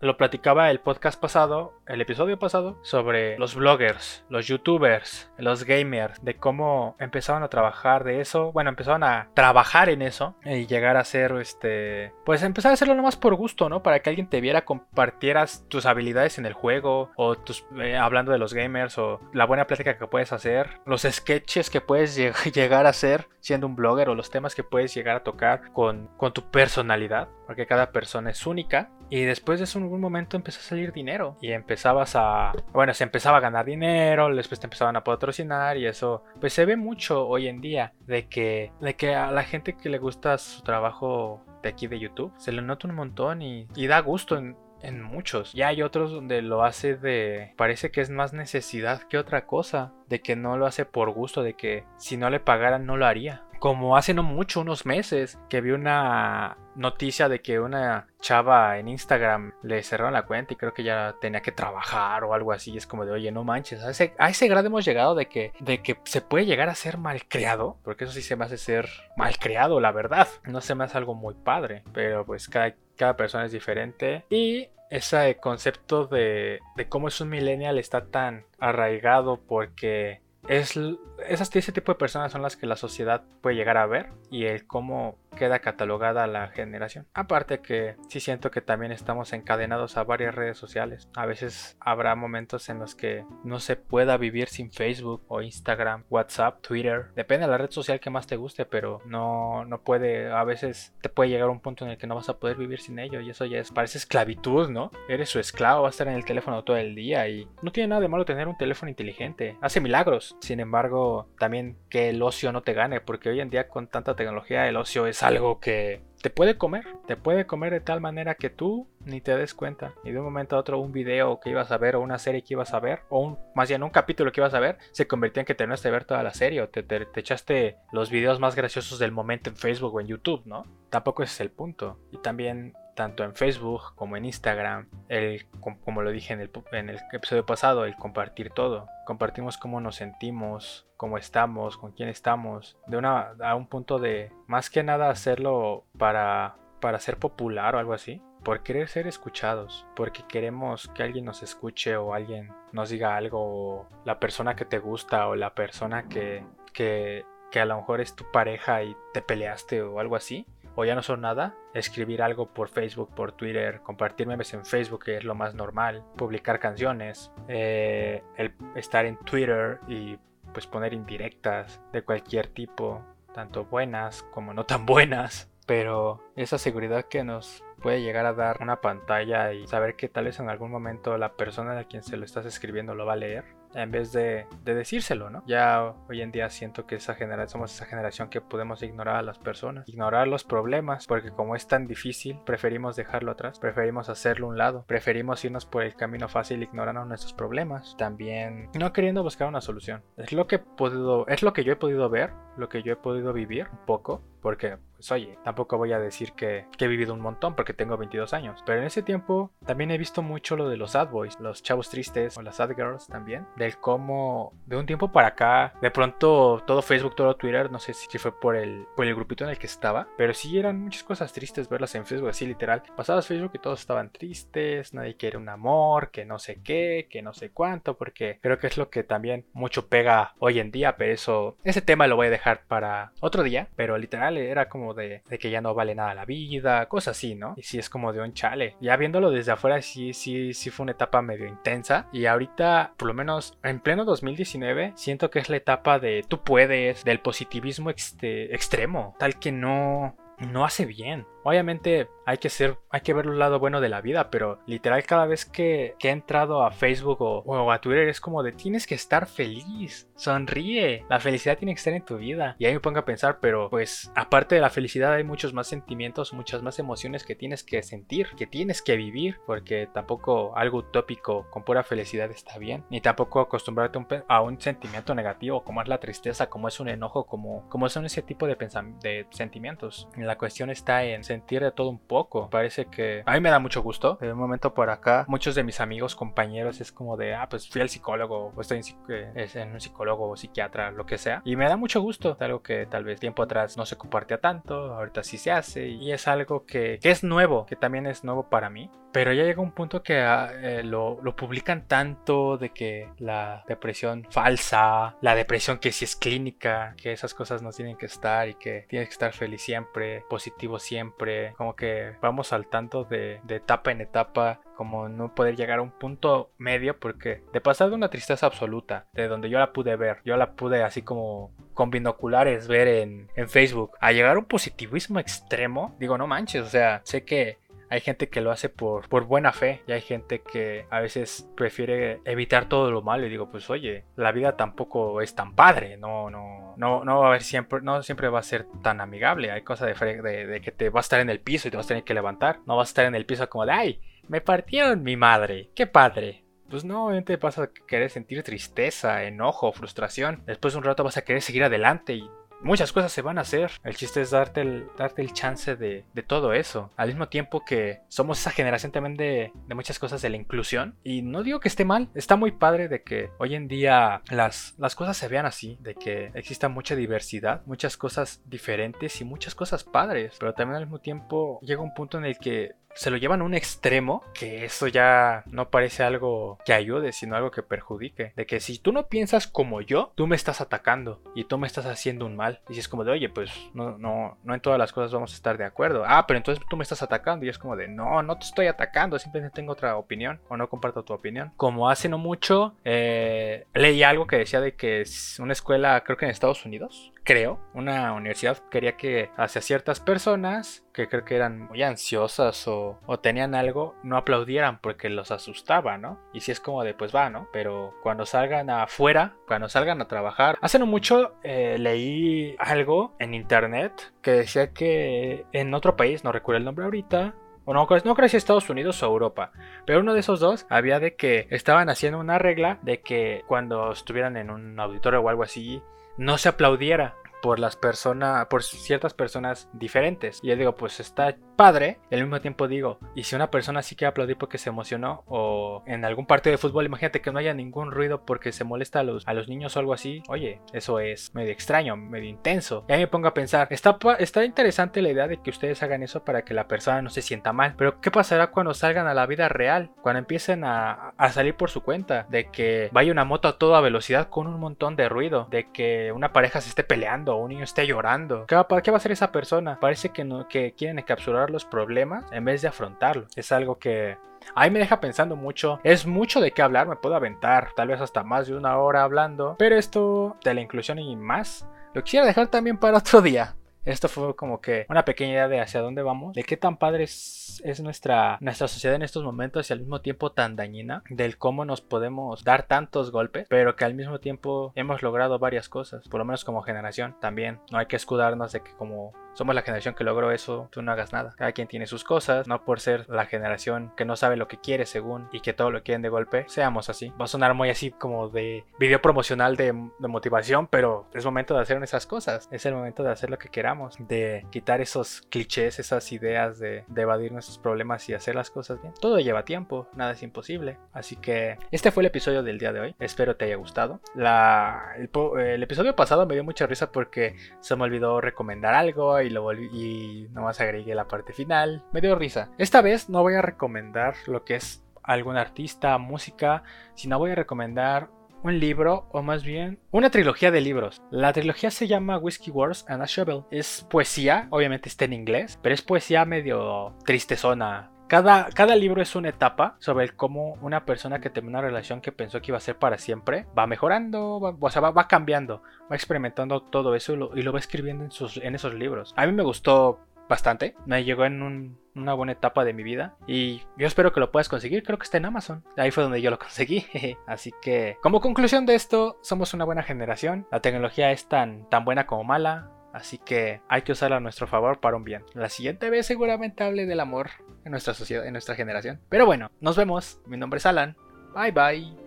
Lo 0.00 0.16
platicaba 0.16 0.70
el 0.70 0.80
podcast 0.80 1.20
pasado, 1.20 1.80
el 1.86 2.00
episodio 2.00 2.38
pasado, 2.38 2.78
sobre 2.82 3.38
los 3.38 3.54
bloggers, 3.54 4.24
los 4.28 4.46
youtubers, 4.46 5.30
los 5.38 5.64
gamers, 5.64 6.22
de 6.24 6.36
cómo 6.36 6.96
empezaron 6.98 7.42
a 7.42 7.48
trabajar 7.48 8.04
de 8.04 8.20
eso. 8.20 8.52
Bueno, 8.52 8.70
empezaron 8.70 9.04
a 9.04 9.28
trabajar 9.34 9.88
en 9.88 10.02
eso 10.02 10.36
y 10.44 10.66
llegar 10.66 10.96
a 10.96 11.04
ser, 11.04 11.32
este, 11.40 12.12
pues 12.24 12.42
empezar 12.42 12.70
a 12.70 12.74
hacerlo 12.74 12.94
nomás 12.94 13.16
por 13.16 13.34
gusto, 13.34 13.68
¿no? 13.68 13.82
Para 13.82 14.00
que 14.00 14.10
alguien 14.10 14.28
te 14.28 14.40
viera, 14.40 14.64
compartieras 14.64 15.64
tus 15.68 15.86
habilidades 15.86 16.38
en 16.38 16.46
el 16.46 16.52
juego 16.52 17.10
o 17.16 17.36
tus, 17.36 17.64
eh, 17.80 17.96
hablando 17.96 18.32
de 18.32 18.38
los 18.38 18.54
gamers 18.54 18.98
o 18.98 19.20
la 19.32 19.46
buena 19.46 19.66
plática 19.66 19.96
que 19.96 20.06
puedes 20.06 20.32
hacer, 20.32 20.80
los 20.86 21.02
sketches 21.02 21.70
que 21.70 21.80
puedes 21.80 22.16
llegar 22.54 22.86
a 22.86 22.90
hacer 22.90 23.28
siendo 23.40 23.66
un 23.66 23.76
blogger 23.76 24.08
o 24.08 24.14
los 24.14 24.30
temas 24.30 24.54
que 24.54 24.64
puedes 24.64 24.94
llegar 24.94 25.16
a 25.16 25.22
tocar 25.22 25.70
con, 25.72 26.08
con 26.16 26.32
tu 26.32 26.50
personalidad, 26.50 27.28
porque 27.46 27.66
cada 27.66 27.92
persona 27.92 28.30
es 28.30 28.46
única 28.46 28.90
y 29.10 29.22
después 29.24 29.60
de 29.60 29.64
eso 29.64 29.78
en 29.78 29.83
algún 29.84 30.00
momento 30.00 30.36
empezó 30.36 30.60
a 30.60 30.62
salir 30.62 30.92
dinero. 30.92 31.36
Y 31.40 31.52
empezabas 31.52 32.16
a... 32.16 32.52
Bueno, 32.72 32.94
se 32.94 33.04
empezaba 33.04 33.38
a 33.38 33.40
ganar 33.40 33.64
dinero, 33.64 34.34
después 34.34 34.60
te 34.60 34.66
empezaban 34.66 34.96
a 34.96 35.04
patrocinar 35.04 35.76
y 35.76 35.86
eso... 35.86 36.24
Pues 36.40 36.52
se 36.52 36.64
ve 36.64 36.76
mucho 36.76 37.26
hoy 37.26 37.48
en 37.48 37.60
día 37.60 37.92
de 38.00 38.28
que, 38.28 38.72
de 38.80 38.96
que 38.96 39.14
a 39.14 39.30
la 39.30 39.44
gente 39.44 39.76
que 39.76 39.88
le 39.88 39.98
gusta 39.98 40.38
su 40.38 40.62
trabajo 40.62 41.44
de 41.62 41.68
aquí 41.70 41.86
de 41.86 41.98
YouTube 41.98 42.32
se 42.36 42.52
le 42.52 42.60
nota 42.60 42.88
un 42.88 42.94
montón 42.94 43.40
y, 43.40 43.68
y 43.74 43.86
da 43.86 44.00
gusto 44.00 44.36
en, 44.36 44.56
en 44.82 45.02
muchos. 45.02 45.52
Ya 45.52 45.68
hay 45.68 45.82
otros 45.82 46.12
donde 46.12 46.42
lo 46.42 46.62
hace 46.62 46.96
de... 46.96 47.54
Parece 47.56 47.90
que 47.90 48.00
es 48.00 48.10
más 48.10 48.32
necesidad 48.32 49.02
que 49.02 49.18
otra 49.18 49.46
cosa. 49.46 49.92
De 50.08 50.20
que 50.20 50.36
no 50.36 50.56
lo 50.56 50.66
hace 50.66 50.84
por 50.84 51.10
gusto, 51.10 51.42
de 51.42 51.54
que 51.54 51.84
si 51.96 52.16
no 52.16 52.30
le 52.30 52.40
pagaran 52.40 52.86
no 52.86 52.96
lo 52.96 53.06
haría. 53.06 53.44
Como 53.58 53.96
hace 53.96 54.12
no 54.12 54.22
mucho, 54.22 54.60
unos 54.60 54.84
meses, 54.84 55.38
que 55.48 55.62
vi 55.62 55.70
una 55.70 56.58
noticia 56.76 57.28
de 57.28 57.40
que 57.40 57.60
una 57.60 58.08
chava 58.20 58.78
en 58.78 58.88
Instagram 58.88 59.52
le 59.62 59.82
cerraron 59.82 60.14
la 60.14 60.26
cuenta 60.26 60.52
y 60.52 60.56
creo 60.56 60.72
que 60.72 60.82
ya 60.82 61.14
tenía 61.20 61.40
que 61.40 61.52
trabajar 61.52 62.24
o 62.24 62.34
algo 62.34 62.52
así. 62.52 62.76
Es 62.76 62.86
como 62.86 63.04
de, 63.04 63.12
oye, 63.12 63.30
no 63.32 63.44
manches. 63.44 63.82
A 63.82 63.90
ese, 63.90 64.14
a 64.18 64.30
ese 64.30 64.48
grado 64.48 64.66
hemos 64.66 64.84
llegado 64.84 65.14
de 65.14 65.26
que, 65.26 65.52
de 65.60 65.82
que 65.82 65.98
se 66.04 66.20
puede 66.20 66.46
llegar 66.46 66.68
a 66.68 66.74
ser 66.74 66.98
malcriado. 66.98 67.78
Porque 67.82 68.04
eso 68.04 68.12
sí 68.12 68.22
se 68.22 68.36
me 68.36 68.44
hace 68.44 68.56
ser 68.58 68.88
malcriado, 69.16 69.80
la 69.80 69.92
verdad. 69.92 70.28
No 70.44 70.60
se 70.60 70.74
me 70.74 70.84
hace 70.84 70.98
algo 70.98 71.14
muy 71.14 71.34
padre. 71.34 71.82
Pero 71.92 72.24
pues 72.24 72.48
cada, 72.48 72.74
cada 72.96 73.16
persona 73.16 73.44
es 73.44 73.52
diferente. 73.52 74.24
Y 74.30 74.68
ese 74.90 75.36
concepto 75.36 76.06
de, 76.06 76.60
de 76.76 76.88
cómo 76.88 77.08
es 77.08 77.20
un 77.20 77.28
millennial 77.28 77.78
está 77.78 78.06
tan 78.06 78.44
arraigado 78.58 79.40
porque 79.40 80.22
es, 80.48 80.78
ese 81.26 81.72
tipo 81.72 81.92
de 81.92 81.98
personas 81.98 82.32
son 82.32 82.42
las 82.42 82.56
que 82.56 82.66
la 82.66 82.76
sociedad 82.76 83.22
puede 83.40 83.56
llegar 83.56 83.76
a 83.76 83.86
ver 83.86 84.10
y 84.30 84.44
el 84.44 84.66
cómo 84.66 85.16
queda 85.34 85.58
catalogada 85.58 86.26
la 86.26 86.48
generación. 86.48 87.06
Aparte 87.14 87.60
que 87.60 87.96
sí 88.08 88.20
siento 88.20 88.50
que 88.50 88.60
también 88.60 88.92
estamos 88.92 89.32
encadenados 89.32 89.96
a 89.96 90.04
varias 90.04 90.34
redes 90.34 90.58
sociales. 90.58 91.08
A 91.14 91.26
veces 91.26 91.76
habrá 91.80 92.14
momentos 92.14 92.68
en 92.68 92.78
los 92.78 92.94
que 92.94 93.24
no 93.44 93.60
se 93.60 93.76
pueda 93.76 94.16
vivir 94.16 94.48
sin 94.48 94.72
Facebook 94.72 95.22
o 95.28 95.42
Instagram, 95.42 96.04
WhatsApp, 96.10 96.60
Twitter. 96.60 97.06
Depende 97.14 97.46
de 97.46 97.52
la 97.52 97.58
red 97.58 97.70
social 97.70 98.00
que 98.00 98.10
más 98.10 98.26
te 98.26 98.36
guste, 98.36 98.64
pero 98.64 99.00
no, 99.06 99.64
no 99.64 99.82
puede, 99.82 100.30
a 100.30 100.44
veces 100.44 100.94
te 101.00 101.08
puede 101.08 101.30
llegar 101.30 101.48
un 101.48 101.60
punto 101.60 101.84
en 101.84 101.90
el 101.90 101.98
que 101.98 102.06
no 102.06 102.14
vas 102.14 102.28
a 102.28 102.38
poder 102.38 102.56
vivir 102.56 102.80
sin 102.80 102.98
ello 102.98 103.20
y 103.20 103.30
eso 103.30 103.44
ya 103.44 103.58
es, 103.58 103.70
parece 103.70 103.98
esclavitud, 103.98 104.70
¿no? 104.70 104.90
Eres 105.08 105.28
su 105.28 105.38
esclavo, 105.38 105.82
vas 105.82 105.92
a 105.92 105.94
estar 105.94 106.08
en 106.08 106.14
el 106.14 106.24
teléfono 106.24 106.64
todo 106.64 106.76
el 106.76 106.94
día 106.94 107.28
y 107.28 107.48
no 107.62 107.72
tiene 107.72 107.88
nada 107.88 108.00
de 108.00 108.08
malo 108.08 108.24
tener 108.24 108.48
un 108.48 108.56
teléfono 108.56 108.90
inteligente. 108.90 109.56
Hace 109.60 109.80
milagros. 109.80 110.36
Sin 110.40 110.60
embargo, 110.60 111.28
también 111.38 111.76
que 111.88 112.10
el 112.10 112.22
ocio 112.22 112.52
no 112.52 112.62
te 112.62 112.72
gane, 112.72 113.00
porque 113.00 113.28
hoy 113.28 113.40
en 113.40 113.50
día 113.50 113.68
con 113.68 113.86
tanta 113.88 114.14
tecnología 114.14 114.68
el 114.68 114.76
ocio 114.76 115.06
es 115.06 115.22
algo 115.26 115.60
que 115.60 116.02
te 116.24 116.30
puede 116.30 116.56
comer, 116.56 116.86
te 117.06 117.16
puede 117.16 117.46
comer 117.46 117.72
de 117.72 117.80
tal 117.80 118.00
manera 118.00 118.34
que 118.34 118.48
tú 118.48 118.88
ni 119.04 119.20
te 119.20 119.36
des 119.36 119.52
cuenta. 119.52 119.92
Y 120.04 120.10
de 120.10 120.18
un 120.18 120.24
momento 120.24 120.56
a 120.56 120.58
otro 120.58 120.78
un 120.78 120.90
video 120.90 121.38
que 121.38 121.50
ibas 121.50 121.70
a 121.70 121.76
ver 121.76 121.96
o 121.96 122.00
una 122.00 122.18
serie 122.18 122.42
que 122.42 122.54
ibas 122.54 122.72
a 122.72 122.80
ver, 122.80 123.00
o 123.10 123.20
un, 123.20 123.38
más 123.54 123.68
bien 123.68 123.82
un 123.82 123.90
capítulo 123.90 124.32
que 124.32 124.40
ibas 124.40 124.54
a 124.54 124.60
ver, 124.60 124.78
se 124.92 125.06
convirtió 125.06 125.40
en 125.40 125.46
que 125.46 125.54
te 125.54 125.66
que 125.66 125.90
ver 125.90 126.06
toda 126.06 126.22
la 126.22 126.32
serie 126.32 126.62
o 126.62 126.68
te, 126.70 126.82
te, 126.82 127.20
echaste 127.20 127.76
los 127.92 128.08
videos 128.08 128.40
más 128.40 128.54
graciosos 128.54 128.98
del 128.98 129.12
momento 129.12 129.50
en 129.50 129.56
Facebook 129.56 129.94
o 129.94 130.00
en 130.00 130.06
YouTube, 130.06 130.40
¿no? 130.46 130.64
Tampoco 130.88 131.22
ese 131.22 131.34
es 131.34 131.40
el 131.40 131.50
punto. 131.50 131.98
Y 132.10 132.16
también 132.16 132.72
tanto 132.94 133.24
en 133.24 133.34
Facebook 133.34 133.94
como 133.94 134.16
en 134.16 134.24
Instagram, 134.24 134.88
el, 135.08 135.46
como 135.84 136.02
lo 136.02 136.10
dije 136.10 136.32
en 136.32 136.40
el, 136.40 136.50
en 136.72 136.90
el 136.90 137.00
episodio 137.12 137.44
pasado, 137.44 137.84
el 137.84 137.96
compartir 137.96 138.50
todo. 138.50 138.88
Compartimos 139.04 139.58
cómo 139.58 139.80
nos 139.80 139.96
sentimos, 139.96 140.86
cómo 140.96 141.18
estamos, 141.18 141.76
con 141.76 141.92
quién 141.92 142.08
estamos, 142.08 142.76
de 142.86 142.96
una, 142.96 143.34
a 143.40 143.54
un 143.54 143.66
punto 143.66 143.98
de 143.98 144.32
más 144.46 144.70
que 144.70 144.82
nada 144.82 145.10
hacerlo 145.10 145.84
para, 145.98 146.56
para 146.80 146.98
ser 146.98 147.18
popular 147.18 147.74
o 147.74 147.78
algo 147.78 147.92
así. 147.92 148.22
Por 148.42 148.62
querer 148.62 148.88
ser 148.88 149.06
escuchados, 149.06 149.86
porque 149.96 150.22
queremos 150.28 150.88
que 150.88 151.02
alguien 151.02 151.24
nos 151.24 151.42
escuche 151.42 151.96
o 151.96 152.12
alguien 152.12 152.52
nos 152.72 152.90
diga 152.90 153.16
algo, 153.16 153.38
o 153.40 153.88
la 154.04 154.20
persona 154.20 154.54
que 154.54 154.66
te 154.66 154.78
gusta 154.78 155.28
o 155.28 155.34
la 155.34 155.54
persona 155.54 156.08
que, 156.10 156.44
que, 156.74 157.24
que 157.50 157.60
a 157.60 157.64
lo 157.64 157.76
mejor 157.76 158.02
es 158.02 158.14
tu 158.14 158.30
pareja 158.30 158.82
y 158.82 158.94
te 159.14 159.22
peleaste 159.22 159.80
o 159.80 159.98
algo 159.98 160.14
así 160.14 160.46
o 160.74 160.84
ya 160.84 160.94
no 160.94 161.02
son 161.02 161.20
nada, 161.20 161.54
escribir 161.72 162.22
algo 162.22 162.46
por 162.46 162.68
Facebook, 162.68 163.14
por 163.14 163.32
Twitter, 163.32 163.80
compartir 163.82 164.26
memes 164.26 164.52
en 164.54 164.64
Facebook, 164.64 165.04
que 165.04 165.16
es 165.16 165.24
lo 165.24 165.34
más 165.34 165.54
normal, 165.54 166.04
publicar 166.16 166.58
canciones, 166.58 167.32
eh, 167.48 168.22
el 168.36 168.54
estar 168.74 169.06
en 169.06 169.16
Twitter 169.18 169.80
y 169.88 170.18
pues 170.52 170.66
poner 170.66 170.92
indirectas 170.92 171.80
de 171.92 172.02
cualquier 172.02 172.48
tipo, 172.48 173.02
tanto 173.32 173.64
buenas 173.64 174.22
como 174.32 174.54
no 174.54 174.64
tan 174.64 174.86
buenas, 174.86 175.50
pero 175.66 176.22
esa 176.36 176.58
seguridad 176.58 177.06
que 177.06 177.24
nos 177.24 177.64
puede 177.82 178.02
llegar 178.02 178.26
a 178.26 178.32
dar 178.32 178.58
una 178.60 178.80
pantalla 178.80 179.52
y 179.52 179.66
saber 179.66 179.96
que 179.96 180.08
tal 180.08 180.24
vez 180.24 180.38
en 180.40 180.48
algún 180.48 180.70
momento 180.70 181.18
la 181.18 181.32
persona 181.32 181.78
a 181.78 181.84
quien 181.84 182.02
se 182.02 182.16
lo 182.16 182.24
estás 182.24 182.46
escribiendo 182.46 182.94
lo 182.94 183.04
va 183.06 183.14
a 183.14 183.16
leer 183.16 183.44
en 183.74 183.90
vez 183.90 184.12
de, 184.12 184.46
decírselo, 184.64 185.30
¿no? 185.30 185.42
Ya 185.46 185.94
hoy 186.08 186.22
en 186.22 186.32
día 186.32 186.48
siento 186.50 186.86
que 186.86 186.96
esa 186.96 187.14
generación, 187.14 187.54
somos 187.54 187.74
esa 187.74 187.86
generación 187.86 188.28
que 188.28 188.40
podemos 188.40 188.82
ignorar 188.82 189.16
a 189.16 189.22
las 189.22 189.38
personas, 189.38 189.88
ignorar 189.88 190.28
los 190.28 190.44
problemas, 190.44 191.06
porque 191.06 191.30
como 191.30 191.54
es 191.54 191.66
tan 191.66 191.86
difícil, 191.86 192.38
preferimos 192.44 192.96
dejarlo 192.96 193.32
atrás, 193.32 193.58
preferimos 193.58 194.08
hacerlo 194.08 194.46
a 194.46 194.50
un 194.50 194.58
lado, 194.58 194.84
preferimos 194.86 195.44
irnos 195.44 195.66
por 195.66 195.82
el 195.82 195.94
camino 195.94 196.28
fácil 196.28 196.62
ignorando 196.62 197.04
nuestros 197.04 197.32
problemas, 197.32 197.94
también 197.98 198.70
no 198.78 198.92
queriendo 198.92 199.22
buscar 199.22 199.48
una 199.48 199.60
solución. 199.60 200.02
Es 200.16 200.32
lo 200.32 200.46
que 200.46 200.58
podido, 200.58 201.26
es 201.28 201.42
lo 201.42 201.52
que 201.52 201.64
yo 201.64 201.72
he 201.72 201.76
podido 201.76 202.08
ver, 202.08 202.32
lo 202.56 202.68
que 202.68 202.82
yo 202.82 202.92
he 202.92 202.96
podido 202.96 203.32
vivir 203.32 203.68
un 203.70 203.84
poco, 203.86 204.22
porque 204.40 204.78
pues 205.04 205.12
oye, 205.12 205.38
tampoco 205.44 205.76
voy 205.76 205.92
a 205.92 205.98
decir 205.98 206.32
que, 206.32 206.64
he 206.78 206.86
vivido 206.86 207.12
un 207.12 207.20
montón 207.20 207.54
porque 207.54 207.74
tengo 207.74 207.98
22 207.98 208.32
años. 208.32 208.62
Pero 208.64 208.80
en 208.80 208.86
ese 208.86 209.02
tiempo 209.02 209.50
también 209.66 209.90
he 209.90 209.98
visto 209.98 210.22
mucho 210.22 210.56
lo 210.56 210.68
de 210.68 210.78
los 210.78 210.92
sad 210.92 211.10
boys, 211.10 211.38
los 211.40 211.62
chavos 211.62 211.90
tristes 211.90 212.38
o 212.38 212.42
las 212.42 212.56
sad 212.56 212.70
girls 212.74 213.06
también. 213.06 213.46
Del 213.56 213.76
cómo 213.78 214.54
de 214.64 214.76
un 214.76 214.86
tiempo 214.86 215.12
para 215.12 215.28
acá, 215.28 215.74
de 215.82 215.90
pronto 215.90 216.62
todo 216.66 216.80
Facebook, 216.80 217.14
todo 217.14 217.36
Twitter, 217.36 217.70
no 217.70 217.78
sé 217.78 217.92
si 217.92 218.18
fue 218.18 218.38
por 218.38 218.56
el, 218.56 218.86
por 218.96 219.06
el 219.06 219.14
grupito 219.14 219.44
en 219.44 219.50
el 219.50 219.58
que 219.58 219.66
estaba. 219.66 220.08
Pero 220.16 220.32
sí 220.32 220.58
eran 220.58 220.80
muchas 220.80 221.02
cosas 221.02 221.32
tristes 221.32 221.68
verlas 221.68 221.94
en 221.94 222.06
Facebook, 222.06 222.30
así 222.30 222.46
literal. 222.46 222.82
Pasabas 222.96 223.26
Facebook 223.26 223.52
y 223.54 223.58
todos 223.58 223.80
estaban 223.80 224.10
tristes, 224.10 224.94
nadie 224.94 225.16
quiere 225.16 225.36
un 225.36 225.50
amor, 225.50 226.10
que 226.10 226.24
no 226.24 226.38
sé 226.38 226.62
qué, 226.62 227.08
que 227.10 227.20
no 227.20 227.34
sé 227.34 227.50
cuánto. 227.50 227.98
Porque 227.98 228.38
creo 228.40 228.58
que 228.58 228.68
es 228.68 228.78
lo 228.78 228.88
que 228.88 229.04
también 229.04 229.44
mucho 229.52 229.86
pega 229.88 230.34
hoy 230.38 230.60
en 230.60 230.70
día. 230.70 230.96
Pero 230.96 231.12
eso, 231.12 231.56
ese 231.62 231.82
tema 231.82 232.06
lo 232.06 232.16
voy 232.16 232.28
a 232.28 232.30
dejar 232.30 232.62
para 232.68 233.12
otro 233.20 233.42
día. 233.42 233.68
Pero 233.76 233.98
literal 233.98 234.38
era 234.38 234.68
como 234.68 234.93
de, 234.94 235.22
que 235.38 235.50
ya 235.50 235.60
no 235.60 235.74
vale 235.74 235.94
nada 235.94 236.14
la 236.14 236.24
vida, 236.24 236.86
cosas 236.86 237.16
así, 237.16 237.34
¿no? 237.34 237.54
Y 237.56 237.62
sí 237.62 237.78
es 237.78 237.90
como 237.90 238.12
de 238.12 238.20
un 238.20 238.32
chale. 238.32 238.76
Ya 238.80 238.96
viéndolo 238.96 239.30
desde 239.30 239.52
afuera, 239.52 239.80
sí, 239.82 240.12
sí, 240.12 240.54
sí 240.54 240.70
fue 240.70 240.84
una 240.84 240.92
etapa 240.92 241.22
medio 241.22 241.46
intensa. 241.46 242.08
Y 242.12 242.26
ahorita, 242.26 242.94
por 242.96 243.08
lo 243.08 243.14
menos 243.14 243.58
en 243.62 243.80
pleno 243.80 244.04
2019, 244.04 244.92
siento 244.96 245.30
que 245.30 245.38
es 245.38 245.48
la 245.48 245.56
etapa 245.56 245.98
de 245.98 246.24
tú 246.26 246.42
puedes, 246.42 247.04
del 247.04 247.20
positivismo 247.20 247.90
extremo, 247.90 249.14
tal 249.18 249.38
que 249.38 249.52
no, 249.52 250.16
no 250.38 250.64
hace 250.64 250.86
bien. 250.86 251.26
Obviamente 251.44 252.08
hay 252.26 252.38
que 252.38 252.48
ser, 252.48 252.78
hay 252.90 253.02
que 253.02 253.12
ver 253.12 253.26
el 253.26 253.38
lado 253.38 253.58
bueno 253.58 253.80
de 253.80 253.90
la 253.90 254.00
vida, 254.00 254.30
pero 254.30 254.58
literal 254.66 255.04
cada 255.04 255.26
vez 255.26 255.44
que, 255.44 255.94
he 256.00 256.08
entrado 256.08 256.64
a 256.64 256.70
Facebook 256.70 257.18
o, 257.20 257.72
a 257.72 257.80
Twitter 257.80 258.08
es 258.08 258.20
como 258.20 258.42
de 258.42 258.52
tienes 258.52 258.86
que 258.86 258.94
estar 258.94 259.26
feliz, 259.26 260.08
sonríe, 260.16 261.04
la 261.08 261.20
felicidad 261.20 261.56
tiene 261.56 261.74
que 261.74 261.78
estar 261.78 261.94
en 261.94 262.04
tu 262.04 262.16
vida. 262.16 262.56
Y 262.58 262.66
ahí 262.66 262.74
me 262.74 262.80
pongo 262.80 262.98
a 262.98 263.04
pensar, 263.04 263.38
pero 263.40 263.70
pues 263.70 264.10
aparte 264.14 264.54
de 264.54 264.60
la 264.60 264.70
felicidad 264.70 265.12
hay 265.12 265.24
muchos 265.24 265.52
más 265.52 265.66
sentimientos, 265.66 266.32
muchas 266.32 266.62
más 266.62 266.78
emociones 266.78 267.24
que 267.24 267.34
tienes 267.34 267.62
que 267.62 267.82
sentir, 267.82 268.28
que 268.36 268.46
tienes 268.46 268.82
que 268.82 268.96
vivir, 268.96 269.38
porque 269.46 269.88
tampoco 269.92 270.56
algo 270.56 270.78
utópico 270.78 271.48
con 271.50 271.64
pura 271.64 271.82
felicidad 271.82 272.30
está 272.30 272.58
bien, 272.58 272.84
ni 272.90 273.00
tampoco 273.00 273.40
acostumbrarte 273.40 274.24
a 274.28 274.40
un 274.40 274.60
sentimiento 274.60 275.14
negativo 275.14 275.64
como 275.64 275.82
es 275.82 275.88
la 275.88 276.00
tristeza, 276.00 276.48
como 276.48 276.68
es 276.68 276.80
un 276.80 276.88
enojo, 276.88 277.26
como, 277.26 277.68
como 277.68 277.88
son 277.88 278.06
ese 278.06 278.22
tipo 278.22 278.46
de, 278.46 278.56
de 279.02 279.26
sentimientos. 279.30 280.08
La 280.16 280.38
cuestión 280.38 280.70
está 280.70 281.04
en 281.04 281.24
sentir 281.34 281.62
de 281.62 281.72
todo 281.72 281.88
un 281.88 281.98
poco. 281.98 282.48
Parece 282.48 282.86
que 282.86 283.22
a 283.26 283.32
mí 283.32 283.40
me 283.40 283.50
da 283.50 283.58
mucho 283.58 283.82
gusto. 283.82 284.18
De 284.20 284.32
un 284.32 284.38
momento 284.38 284.72
por 284.72 284.90
acá, 284.90 285.24
muchos 285.28 285.54
de 285.54 285.64
mis 285.64 285.80
amigos, 285.80 286.14
compañeros, 286.14 286.80
es 286.80 286.92
como 286.92 287.16
de, 287.16 287.34
ah, 287.34 287.48
pues 287.48 287.68
fui 287.68 287.80
al 287.80 287.88
psicólogo, 287.88 288.52
o 288.54 288.60
estoy 288.60 288.80
en, 289.08 289.32
en 289.36 289.72
un 289.72 289.80
psicólogo 289.80 290.30
o 290.30 290.36
psiquiatra, 290.36 290.90
lo 290.90 291.06
que 291.06 291.18
sea. 291.18 291.42
Y 291.44 291.56
me 291.56 291.68
da 291.68 291.76
mucho 291.76 292.00
gusto. 292.00 292.36
algo 292.40 292.62
que 292.62 292.86
tal 292.86 293.04
vez 293.04 293.18
tiempo 293.20 293.42
atrás 293.42 293.76
no 293.76 293.86
se 293.86 293.96
compartía 293.96 294.38
tanto, 294.38 294.94
ahorita 294.94 295.22
sí 295.22 295.38
se 295.38 295.50
hace. 295.50 295.88
Y 295.88 296.12
es 296.12 296.28
algo 296.28 296.64
que, 296.64 296.98
que 297.02 297.10
es 297.10 297.24
nuevo, 297.24 297.66
que 297.66 297.76
también 297.76 298.06
es 298.06 298.24
nuevo 298.24 298.48
para 298.48 298.70
mí. 298.70 298.90
Pero 299.14 299.32
ya 299.32 299.44
llega 299.44 299.62
un 299.62 299.70
punto 299.70 300.02
que 300.02 300.18
ah, 300.18 300.50
eh, 300.52 300.82
lo, 300.82 301.20
lo, 301.22 301.36
publican 301.36 301.86
tanto 301.86 302.58
de 302.58 302.70
que 302.70 303.08
la 303.18 303.62
depresión 303.68 304.26
falsa, 304.28 305.14
la 305.20 305.36
depresión 305.36 305.78
que 305.78 305.92
sí 305.92 306.04
es 306.04 306.16
clínica, 306.16 306.96
que 307.00 307.12
esas 307.12 307.32
cosas 307.32 307.62
no 307.62 307.70
tienen 307.70 307.96
que 307.96 308.06
estar 308.06 308.48
y 308.48 308.54
que 308.54 308.86
tienes 308.88 309.08
que 309.08 309.12
estar 309.12 309.32
feliz 309.32 309.62
siempre, 309.62 310.24
positivo 310.28 310.80
siempre, 310.80 311.23
como 311.56 311.76
que 311.76 312.12
vamos 312.20 312.48
saltando 312.48 313.04
de, 313.04 313.40
de 313.44 313.56
etapa 313.56 313.92
en 313.92 314.00
etapa 314.00 314.60
como 314.76 315.08
no 315.08 315.34
poder 315.34 315.56
llegar 315.56 315.78
a 315.78 315.82
un 315.82 315.90
punto 315.90 316.50
medio 316.58 316.98
porque 316.98 317.42
de 317.52 317.60
pasar 317.60 317.88
de 317.88 317.94
una 317.94 318.08
tristeza 318.08 318.46
absoluta, 318.46 319.06
de 319.12 319.28
donde 319.28 319.48
yo 319.48 319.58
la 319.58 319.72
pude 319.72 319.96
ver, 319.96 320.18
yo 320.24 320.36
la 320.36 320.52
pude 320.52 320.82
así 320.82 321.02
como 321.02 321.52
con 321.74 321.90
binoculares 321.90 322.68
ver 322.68 322.88
en, 322.88 323.28
en 323.36 323.48
Facebook, 323.48 323.92
a 324.00 324.12
llegar 324.12 324.36
a 324.36 324.38
un 324.38 324.44
positivismo 324.46 325.18
extremo, 325.18 325.94
digo, 325.98 326.18
no 326.18 326.26
manches, 326.26 326.62
o 326.62 326.68
sea, 326.68 327.00
sé 327.04 327.24
que 327.24 327.58
hay 327.90 328.00
gente 328.00 328.28
que 328.28 328.40
lo 328.40 328.50
hace 328.50 328.68
por, 328.68 329.08
por 329.08 329.24
buena 329.24 329.52
fe 329.52 329.82
y 329.86 329.92
hay 329.92 330.00
gente 330.00 330.40
que 330.40 330.86
a 330.90 331.00
veces 331.00 331.48
prefiere 331.56 332.20
evitar 332.24 332.68
todo 332.68 332.90
lo 332.90 333.02
malo 333.02 333.26
y 333.26 333.30
digo, 333.30 333.50
pues 333.50 333.68
oye, 333.70 334.04
la 334.16 334.32
vida 334.32 334.56
tampoco 334.56 335.20
es 335.20 335.34
tan 335.34 335.54
padre, 335.54 335.96
no, 335.96 336.30
no, 336.30 336.74
no, 336.76 337.04
no 337.04 337.18
va 337.20 337.26
a 337.26 337.28
haber 337.28 337.42
siempre, 337.42 337.80
no 337.82 338.02
siempre 338.02 338.28
va 338.28 338.40
a 338.40 338.42
ser 338.42 338.66
tan 338.82 339.00
amigable, 339.00 339.50
hay 339.50 339.62
cosas 339.62 339.98
de, 339.98 340.22
de, 340.22 340.60
que 340.60 340.72
te 340.72 340.88
vas 340.88 341.04
a 341.04 341.06
estar 341.06 341.20
en 341.20 341.30
el 341.30 341.40
piso 341.40 341.68
y 341.68 341.70
te 341.70 341.76
vas 341.76 341.86
a 341.86 341.88
tener 341.88 342.04
que 342.04 342.14
levantar, 342.14 342.60
no 342.66 342.76
vas 342.76 342.88
a 342.88 342.90
estar 342.90 343.04
en 343.06 343.14
el 343.14 343.26
piso 343.26 343.48
como 343.48 343.66
de, 343.66 343.72
ay, 343.72 344.00
me 344.28 344.40
partieron 344.40 345.02
mi 345.02 345.16
madre, 345.16 345.70
qué 345.74 345.86
padre, 345.86 346.44
pues 346.70 346.84
no, 346.84 347.06
obviamente 347.06 347.36
vas 347.36 347.58
a 347.58 347.68
querer 347.86 348.10
sentir 348.10 348.42
tristeza, 348.42 349.24
enojo, 349.24 349.72
frustración. 349.72 350.42
Después 350.46 350.74
de 350.74 350.78
un 350.78 350.84
rato 350.84 351.04
vas 351.04 351.16
a 351.16 351.22
querer 351.22 351.42
seguir 351.42 351.62
adelante 351.62 352.14
y 352.14 352.28
muchas 352.64 352.92
cosas 352.92 353.12
se 353.12 353.22
van 353.22 353.38
a 353.38 353.42
hacer. 353.42 353.70
El 353.84 353.96
chiste 353.96 354.20
es 354.20 354.30
darte 354.30 354.62
el, 354.62 354.86
darte 354.96 355.22
el 355.22 355.32
chance 355.32 355.76
de, 355.76 356.04
todo 356.26 356.54
eso. 356.54 356.90
Al 356.96 357.08
mismo 357.08 357.28
tiempo 357.28 357.64
que 357.64 358.00
somos 358.08 358.40
esa 358.40 358.50
generación 358.50 358.90
también 358.90 359.16
de, 359.16 359.52
de, 359.68 359.74
muchas 359.74 359.98
cosas 359.98 360.22
de 360.22 360.30
la 360.30 360.36
inclusión. 360.36 360.96
Y 361.04 361.22
no 361.22 361.42
digo 361.42 361.60
que 361.60 361.68
esté 361.68 361.84
mal, 361.84 362.08
está 362.14 362.36
muy 362.36 362.52
padre 362.52 362.88
de 362.88 363.02
que 363.02 363.30
hoy 363.38 363.54
en 363.54 363.68
día 363.68 364.22
las, 364.30 364.74
las 364.78 364.94
cosas 364.94 365.16
se 365.16 365.28
vean 365.28 365.46
así, 365.46 365.76
de 365.80 365.94
que 365.94 366.30
exista 366.34 366.68
mucha 366.68 366.96
diversidad, 366.96 367.62
muchas 367.66 367.96
cosas 367.96 368.40
diferentes 368.46 369.20
y 369.20 369.24
muchas 369.24 369.54
cosas 369.54 369.84
padres. 369.84 370.36
Pero 370.40 370.54
también 370.54 370.76
al 370.76 370.86
mismo 370.86 371.00
tiempo 371.00 371.60
llega 371.62 371.82
un 371.82 371.94
punto 371.94 372.18
en 372.18 372.24
el 372.24 372.38
que 372.38 372.72
se 372.94 373.10
lo 373.10 373.16
llevan 373.16 373.40
a 373.40 373.44
un 373.44 373.54
extremo 373.54 374.22
que 374.34 374.64
eso 374.64 374.86
ya 374.86 375.42
no 375.46 375.70
parece 375.70 376.02
algo 376.02 376.58
que 376.64 376.72
ayude, 376.72 377.12
sino 377.12 377.36
algo 377.36 377.50
que 377.50 377.62
perjudique. 377.62 378.32
De 378.36 378.46
que 378.46 378.60
si 378.60 378.78
tú 378.78 378.92
no 378.92 379.08
piensas 379.08 379.46
como 379.46 379.80
yo, 379.80 380.12
tú 380.14 380.26
me 380.26 380.36
estás 380.36 380.60
atacando 380.60 381.20
y 381.34 381.44
tú 381.44 381.58
me 381.58 381.66
estás 381.66 381.86
haciendo 381.86 382.26
un 382.26 382.36
mal. 382.36 382.60
Y 382.68 382.74
si 382.74 382.80
es 382.80 382.88
como 382.88 383.04
de, 383.04 383.12
oye, 383.12 383.28
pues 383.28 383.50
no, 383.74 383.98
no, 383.98 384.38
no 384.44 384.54
en 384.54 384.60
todas 384.60 384.78
las 384.78 384.92
cosas 384.92 385.12
vamos 385.12 385.32
a 385.32 385.36
estar 385.36 385.58
de 385.58 385.64
acuerdo. 385.64 386.04
Ah, 386.06 386.26
pero 386.26 386.38
entonces 386.38 386.64
tú 386.68 386.76
me 386.76 386.82
estás 386.82 387.02
atacando. 387.02 387.44
Y 387.44 387.48
es 387.48 387.58
como 387.58 387.76
de, 387.76 387.88
no, 387.88 388.22
no 388.22 388.38
te 388.38 388.44
estoy 388.44 388.66
atacando, 388.66 389.18
simplemente 389.18 389.54
tengo 389.54 389.72
otra 389.72 389.96
opinión 389.96 390.40
o 390.48 390.56
no 390.56 390.68
comparto 390.68 391.02
tu 391.02 391.12
opinión. 391.12 391.52
Como 391.56 391.88
hace 391.88 392.08
no 392.08 392.18
mucho, 392.18 392.74
eh, 392.84 393.66
leí 393.74 394.02
algo 394.02 394.26
que 394.26 394.38
decía 394.38 394.60
de 394.60 394.74
que 394.74 395.00
es 395.00 395.38
una 395.38 395.52
escuela, 395.52 396.02
creo 396.04 396.16
que 396.16 396.24
en 396.24 396.30
Estados 396.30 396.64
Unidos, 396.64 397.12
creo, 397.24 397.58
una 397.72 398.12
universidad 398.12 398.58
quería 398.70 398.96
que 398.96 399.30
hacia 399.36 399.62
ciertas 399.62 399.98
personas 399.98 400.84
que 400.92 401.08
creo 401.08 401.24
que 401.24 401.34
eran 401.34 401.58
muy 401.58 401.82
ansiosas 401.82 402.68
o, 402.68 403.00
tenían 403.22 403.54
algo, 403.54 403.94
no 404.02 404.16
aplaudieran 404.16 404.78
porque 404.80 405.08
los 405.08 405.30
asustaba, 405.30 405.96
¿no? 405.96 406.20
Y 406.32 406.40
si 406.40 406.52
es 406.52 406.60
como 406.60 406.84
de, 406.84 406.92
pues 406.94 407.14
va, 407.14 407.30
¿no? 407.30 407.48
Pero 407.52 407.94
cuando 408.02 408.26
salgan 408.26 408.68
afuera, 408.68 409.34
cuando 409.46 409.68
salgan 409.68 410.02
a 410.02 410.08
trabajar, 410.08 410.58
hace 410.60 410.78
no 410.78 410.86
mucho 410.86 411.34
eh, 411.42 411.76
leí 411.78 412.56
algo 412.58 413.14
en 413.18 413.32
internet 413.34 414.12
que 414.20 414.32
decía 414.32 414.72
que 414.72 415.46
en 415.52 415.72
otro 415.72 415.96
país, 415.96 416.22
no 416.24 416.32
recuerdo 416.32 416.58
el 416.58 416.64
nombre 416.64 416.84
ahorita, 416.84 417.34
o 417.64 417.72
no, 417.72 417.88
no 418.04 418.14
creo 418.14 418.28
si 418.28 418.36
Estados 418.36 418.68
Unidos 418.68 419.02
o 419.02 419.06
Europa, 419.06 419.52
pero 419.86 420.00
uno 420.00 420.12
de 420.12 420.20
esos 420.20 420.38
dos 420.38 420.66
había 420.68 421.00
de 421.00 421.14
que 421.14 421.46
estaban 421.50 421.88
haciendo 421.88 422.18
una 422.18 422.38
regla 422.38 422.78
de 422.82 423.00
que 423.00 423.42
cuando 423.46 423.92
estuvieran 423.92 424.36
en 424.36 424.50
un 424.50 424.78
auditorio 424.78 425.22
o 425.22 425.28
algo 425.30 425.42
así, 425.42 425.82
no 426.16 426.38
se 426.38 426.48
aplaudiera 426.48 427.16
por 427.42 427.58
las 427.58 427.76
personas, 427.76 428.46
por 428.46 428.62
ciertas 428.62 429.12
personas 429.12 429.68
diferentes. 429.72 430.40
Y 430.42 430.48
yo 430.48 430.56
digo, 430.56 430.74
pues 430.74 430.98
está 431.00 431.36
padre. 431.54 431.98
Y 432.10 432.14
al 432.14 432.22
mismo 432.22 432.40
tiempo 432.40 432.68
digo, 432.68 432.98
y 433.14 433.24
si 433.24 433.36
una 433.36 433.50
persona 433.50 433.82
sí 433.82 433.96
que 433.96 434.06
aplaudir 434.06 434.36
porque 434.36 434.58
se 434.58 434.70
emocionó, 434.70 435.22
o 435.26 435.82
en 435.86 436.04
algún 436.04 436.26
partido 436.26 436.52
de 436.52 436.58
fútbol, 436.58 436.86
imagínate 436.86 437.20
que 437.20 437.32
no 437.32 437.38
haya 437.38 437.54
ningún 437.54 437.90
ruido 437.90 438.24
porque 438.24 438.52
se 438.52 438.64
molesta 438.64 439.00
a 439.00 439.02
los, 439.04 439.48
niños 439.48 439.76
o 439.76 439.80
algo 439.80 439.92
así. 439.92 440.22
Oye, 440.28 440.60
eso 440.72 441.00
es 441.00 441.34
medio 441.34 441.52
extraño, 441.52 441.96
medio 441.96 442.28
intenso. 442.28 442.84
Y 442.88 442.92
ahí 442.92 443.00
me 443.00 443.06
pongo 443.06 443.28
a 443.28 443.34
pensar, 443.34 443.68
está, 443.70 443.98
está 444.18 444.44
interesante 444.44 445.02
la 445.02 445.10
idea 445.10 445.28
de 445.28 445.40
que 445.40 445.50
ustedes 445.50 445.82
hagan 445.82 446.02
eso 446.02 446.24
para 446.24 446.42
que 446.42 446.54
la 446.54 446.66
persona 446.66 447.02
no 447.02 447.10
se 447.10 447.22
sienta 447.22 447.52
mal. 447.52 447.74
Pero 447.76 448.00
¿qué 448.00 448.10
pasará 448.10 448.48
cuando 448.48 448.74
salgan 448.74 449.06
a 449.06 449.14
la 449.14 449.26
vida 449.26 449.48
real? 449.48 449.90
Cuando 450.02 450.18
empiecen 450.18 450.64
a, 450.64 451.10
a 451.16 451.30
salir 451.30 451.54
por 451.54 451.70
su 451.70 451.82
cuenta. 451.82 452.26
De 452.28 452.50
que 452.50 452.88
vaya 452.92 453.12
una 453.12 453.24
moto 453.24 453.48
a 453.48 453.58
toda 453.58 453.80
velocidad 453.80 454.28
con 454.28 454.46
un 454.46 454.58
montón 454.58 454.96
de 454.96 455.08
ruido. 455.08 455.46
De 455.50 455.70
que 455.72 456.10
una 456.12 456.32
pareja 456.32 456.60
se 456.60 456.68
esté 456.68 456.84
peleando 456.84 457.34
un 457.36 457.50
niño 457.50 457.64
esté 457.64 457.86
llorando. 457.86 458.46
¿Qué 458.46 458.54
va, 458.54 458.66
¿Qué 458.82 458.90
va 458.90 458.96
a 458.96 458.98
hacer 458.98 459.12
esa 459.12 459.32
persona? 459.32 459.78
Parece 459.80 460.10
que, 460.10 460.24
no, 460.24 460.48
que 460.48 460.72
quieren 460.72 460.98
encapsular 460.98 461.43
los 461.50 461.64
problemas 461.64 462.24
en 462.32 462.44
vez 462.44 462.62
de 462.62 462.68
afrontarlos. 462.68 463.36
Es 463.36 463.52
algo 463.52 463.78
que 463.78 464.16
Ahí 464.54 464.70
me 464.70 464.78
deja 464.78 465.00
pensando 465.00 465.36
mucho. 465.36 465.80
Es 465.84 466.06
mucho 466.06 466.40
de 466.40 466.52
qué 466.52 466.62
hablar, 466.62 466.86
me 466.86 466.96
puedo 466.96 467.14
aventar 467.14 467.72
tal 467.74 467.88
vez 467.88 468.00
hasta 468.00 468.22
más 468.24 468.46
de 468.46 468.54
una 468.54 468.76
hora 468.78 469.02
hablando. 469.02 469.56
Pero 469.58 469.76
esto 469.76 470.36
de 470.44 470.54
la 470.54 470.60
inclusión 470.60 470.98
y 470.98 471.16
más, 471.16 471.66
lo 471.94 472.02
quisiera 472.02 472.26
dejar 472.26 472.48
también 472.48 472.76
para 472.76 472.98
otro 472.98 473.22
día. 473.22 473.56
Esto 473.84 474.08
fue 474.08 474.34
como 474.34 474.60
que 474.60 474.86
una 474.88 475.04
pequeña 475.04 475.32
idea 475.32 475.48
de 475.48 475.60
hacia 475.60 475.80
dónde 475.80 476.02
vamos, 476.02 476.34
de 476.34 476.42
qué 476.42 476.56
tan 476.56 476.78
padre 476.78 477.04
es, 477.04 477.80
nuestra, 477.82 478.38
nuestra 478.40 478.66
sociedad 478.68 478.96
en 478.96 479.02
estos 479.02 479.24
momentos 479.24 479.68
y 479.68 479.72
al 479.72 479.80
mismo 479.80 480.00
tiempo 480.00 480.32
tan 480.32 480.56
dañina, 480.56 481.02
del 481.10 481.36
cómo 481.36 481.64
nos 481.64 481.80
podemos 481.80 482.44
dar 482.44 482.66
tantos 482.66 483.10
golpes, 483.10 483.46
pero 483.48 483.76
que 483.76 483.84
al 483.84 483.94
mismo 483.94 484.20
tiempo 484.20 484.72
hemos 484.74 485.02
logrado 485.02 485.38
varias 485.38 485.68
cosas, 485.68 486.08
por 486.08 486.18
lo 486.18 486.24
menos 486.24 486.44
como 486.44 486.62
generación 486.62 487.16
también. 487.20 487.60
No 487.70 487.78
hay 487.78 487.86
que 487.86 487.96
escudarnos 487.96 488.52
de 488.52 488.62
que 488.62 488.72
como 488.72 489.12
somos 489.34 489.54
la 489.54 489.62
generación 489.62 489.94
que 489.94 490.04
logró 490.04 490.30
eso, 490.30 490.68
tú 490.70 490.80
no 490.80 490.92
hagas 490.92 491.12
nada. 491.12 491.34
Cada 491.36 491.52
quien 491.52 491.68
tiene 491.68 491.86
sus 491.86 492.04
cosas, 492.04 492.46
no 492.46 492.64
por 492.64 492.80
ser 492.80 493.08
la 493.08 493.26
generación 493.26 493.92
que 493.96 494.04
no 494.04 494.16
sabe 494.16 494.36
lo 494.36 494.48
que 494.48 494.58
quiere 494.58 494.86
según 494.86 495.28
y 495.32 495.40
que 495.40 495.52
todo 495.52 495.70
lo 495.70 495.82
quieren 495.82 496.02
de 496.02 496.08
golpe, 496.08 496.44
seamos 496.48 496.88
así. 496.88 497.12
Va 497.20 497.24
a 497.24 497.28
sonar 497.28 497.54
muy 497.54 497.68
así 497.68 497.90
como 497.90 498.28
de 498.28 498.64
video 498.78 499.02
promocional 499.02 499.56
de, 499.56 499.72
motivación, 499.98 500.68
pero 500.68 501.08
es 501.12 501.24
momento 501.24 501.54
de 501.54 501.62
hacer 501.62 501.82
esas 501.82 502.06
cosas. 502.06 502.48
Es 502.52 502.64
el 502.66 502.74
momento 502.74 503.02
de 503.02 503.10
hacer 503.10 503.28
lo 503.28 503.38
que 503.38 503.48
queramos, 503.48 503.73
de 503.98 504.46
quitar 504.50 504.80
esos 504.80 505.22
clichés, 505.30 505.78
esas 505.78 506.10
ideas 506.12 506.58
de, 506.58 506.84
evadir 506.96 507.32
nuestros 507.32 507.58
problemas 507.58 508.08
y 508.08 508.14
hacer 508.14 508.34
las 508.34 508.50
cosas 508.50 508.80
bien. 508.80 508.94
Todo 509.00 509.18
lleva 509.18 509.44
tiempo, 509.44 509.88
nada 509.94 510.12
es 510.12 510.22
imposible. 510.22 510.78
Así 510.92 511.16
que 511.16 511.58
este 511.70 511.90
fue 511.90 512.02
el 512.02 512.06
episodio 512.06 512.42
del 512.42 512.58
día 512.58 512.72
de 512.72 512.80
hoy. 512.80 512.96
Espero 512.98 513.36
te 513.36 513.44
haya 513.46 513.56
gustado. 513.56 514.00
El, 514.16 515.10
el 515.38 515.62
episodio 515.62 515.94
pasado 515.94 516.26
me 516.26 516.34
dio 516.34 516.44
mucha 516.44 516.66
risa 516.66 516.90
porque 516.92 517.36
se 517.60 517.76
me 517.76 517.84
olvidó 517.84 518.20
recomendar 518.20 518.74
algo 518.74 519.20
y 519.20 519.30
lo 519.30 519.42
volví 519.42 519.68
y 519.72 520.28
nomás 520.32 520.60
agregué 520.60 520.94
la 520.94 521.08
parte 521.08 521.32
final. 521.32 521.82
Me 521.92 522.00
dio 522.00 522.14
risa. 522.14 522.50
Esta 522.58 522.80
vez 522.80 523.08
no 523.08 523.22
voy 523.22 523.34
a 523.34 523.42
recomendar 523.42 524.14
lo 524.26 524.44
que 524.44 524.56
es 524.56 524.82
algún 525.02 525.36
artista, 525.36 525.98
música, 525.98 526.62
sino 526.94 527.18
voy 527.18 527.32
a 527.32 527.34
recomendar 527.34 528.08
un 528.44 528.60
libro, 528.60 529.08
o 529.10 529.22
más 529.22 529.42
bien 529.42 529.80
una 529.90 530.10
trilogía 530.10 530.50
de 530.50 530.60
libros. 530.60 531.02
La 531.10 531.32
trilogía 531.32 531.70
se 531.70 531.88
llama 531.88 532.18
Whiskey 532.18 532.52
Wars 532.52 532.84
and 532.88 533.02
a 533.02 533.06
Shovel. 533.06 533.44
Es 533.50 533.86
poesía, 533.90 534.46
obviamente 534.50 534.88
está 534.88 535.06
en 535.06 535.14
inglés, 535.14 535.58
pero 535.62 535.74
es 535.74 535.82
poesía 535.82 536.24
medio 536.24 536.94
tristezona, 537.04 537.90
cada, 538.06 538.50
cada, 538.50 538.76
libro 538.76 539.00
es 539.00 539.16
una 539.16 539.30
etapa 539.30 539.76
sobre 539.78 540.10
cómo 540.10 540.58
una 540.60 540.84
persona 540.84 541.20
que 541.20 541.30
termina 541.30 541.60
una 541.60 541.68
relación 541.68 542.02
que 542.02 542.12
pensó 542.12 542.42
que 542.42 542.50
iba 542.50 542.58
a 542.58 542.60
ser 542.60 542.76
para 542.76 542.98
siempre 542.98 543.46
va 543.58 543.66
mejorando, 543.66 544.40
va, 544.40 544.54
o 544.60 544.70
sea, 544.70 544.82
va, 544.82 545.08
cambiando, 545.08 545.62
va 545.90 545.96
experimentando 545.96 546.60
todo 546.60 546.94
eso 546.94 547.14
y 547.34 547.42
lo, 547.42 547.52
va 547.52 547.58
escribiendo 547.58 548.04
en, 548.04 548.10
sus, 548.10 548.36
en 548.36 548.54
esos 548.54 548.74
libros. 548.74 549.14
A 549.16 549.24
mí 549.26 549.32
me 549.32 549.42
gustó 549.42 550.00
bastante, 550.28 550.76
me 550.84 551.02
llegó 551.02 551.24
en 551.24 551.78
una 551.94 552.14
buena 552.14 552.32
etapa 552.32 552.64
de 552.64 552.72
mi 552.72 552.82
vida 552.82 553.16
y 553.26 553.62
yo 553.76 553.86
espero 553.86 554.12
que 554.12 554.20
lo 554.20 554.32
puedas 554.32 554.48
conseguir, 554.48 554.82
creo 554.82 554.98
que 554.98 555.04
está 555.04 555.18
en 555.18 555.26
Amazon, 555.26 555.64
ahí 555.76 555.90
fue 555.90 556.02
donde 556.02 556.22
yo 556.22 556.30
lo 556.30 556.38
conseguí, 556.44 556.86
así 557.26 557.52
que 557.62 557.96
como 558.02 558.20
conclusión 558.20 558.66
de 558.66 558.74
esto, 558.74 559.18
somos 559.22 559.54
una 559.54 559.64
buena 559.64 559.82
generación, 559.82 560.46
la 560.50 560.60
tecnología 560.60 561.10
es 561.12 561.28
tan, 561.28 561.68
tan 561.68 561.84
buena 561.84 562.06
como 562.06 562.24
mala, 562.24 562.70
Así 562.94 563.18
que 563.18 563.60
hay 563.68 563.82
que 563.82 563.90
usarla 563.90 564.18
a 564.18 564.20
nuestro 564.20 564.46
favor 564.46 564.78
para 564.78 564.96
un 564.96 565.02
bien. 565.02 565.24
La 565.34 565.48
siguiente 565.48 565.90
vez 565.90 566.06
seguramente 566.06 566.62
hable 566.62 566.86
del 566.86 567.00
amor 567.00 567.30
en 567.64 567.72
nuestra 567.72 567.92
sociedad, 567.92 568.24
en 568.24 568.32
nuestra 568.32 568.54
generación. 568.54 569.00
Pero 569.08 569.26
bueno, 569.26 569.50
nos 569.60 569.76
vemos. 569.76 570.20
Mi 570.26 570.36
nombre 570.36 570.58
es 570.58 570.66
Alan. 570.66 570.96
Bye 571.34 571.50
bye. 571.50 572.03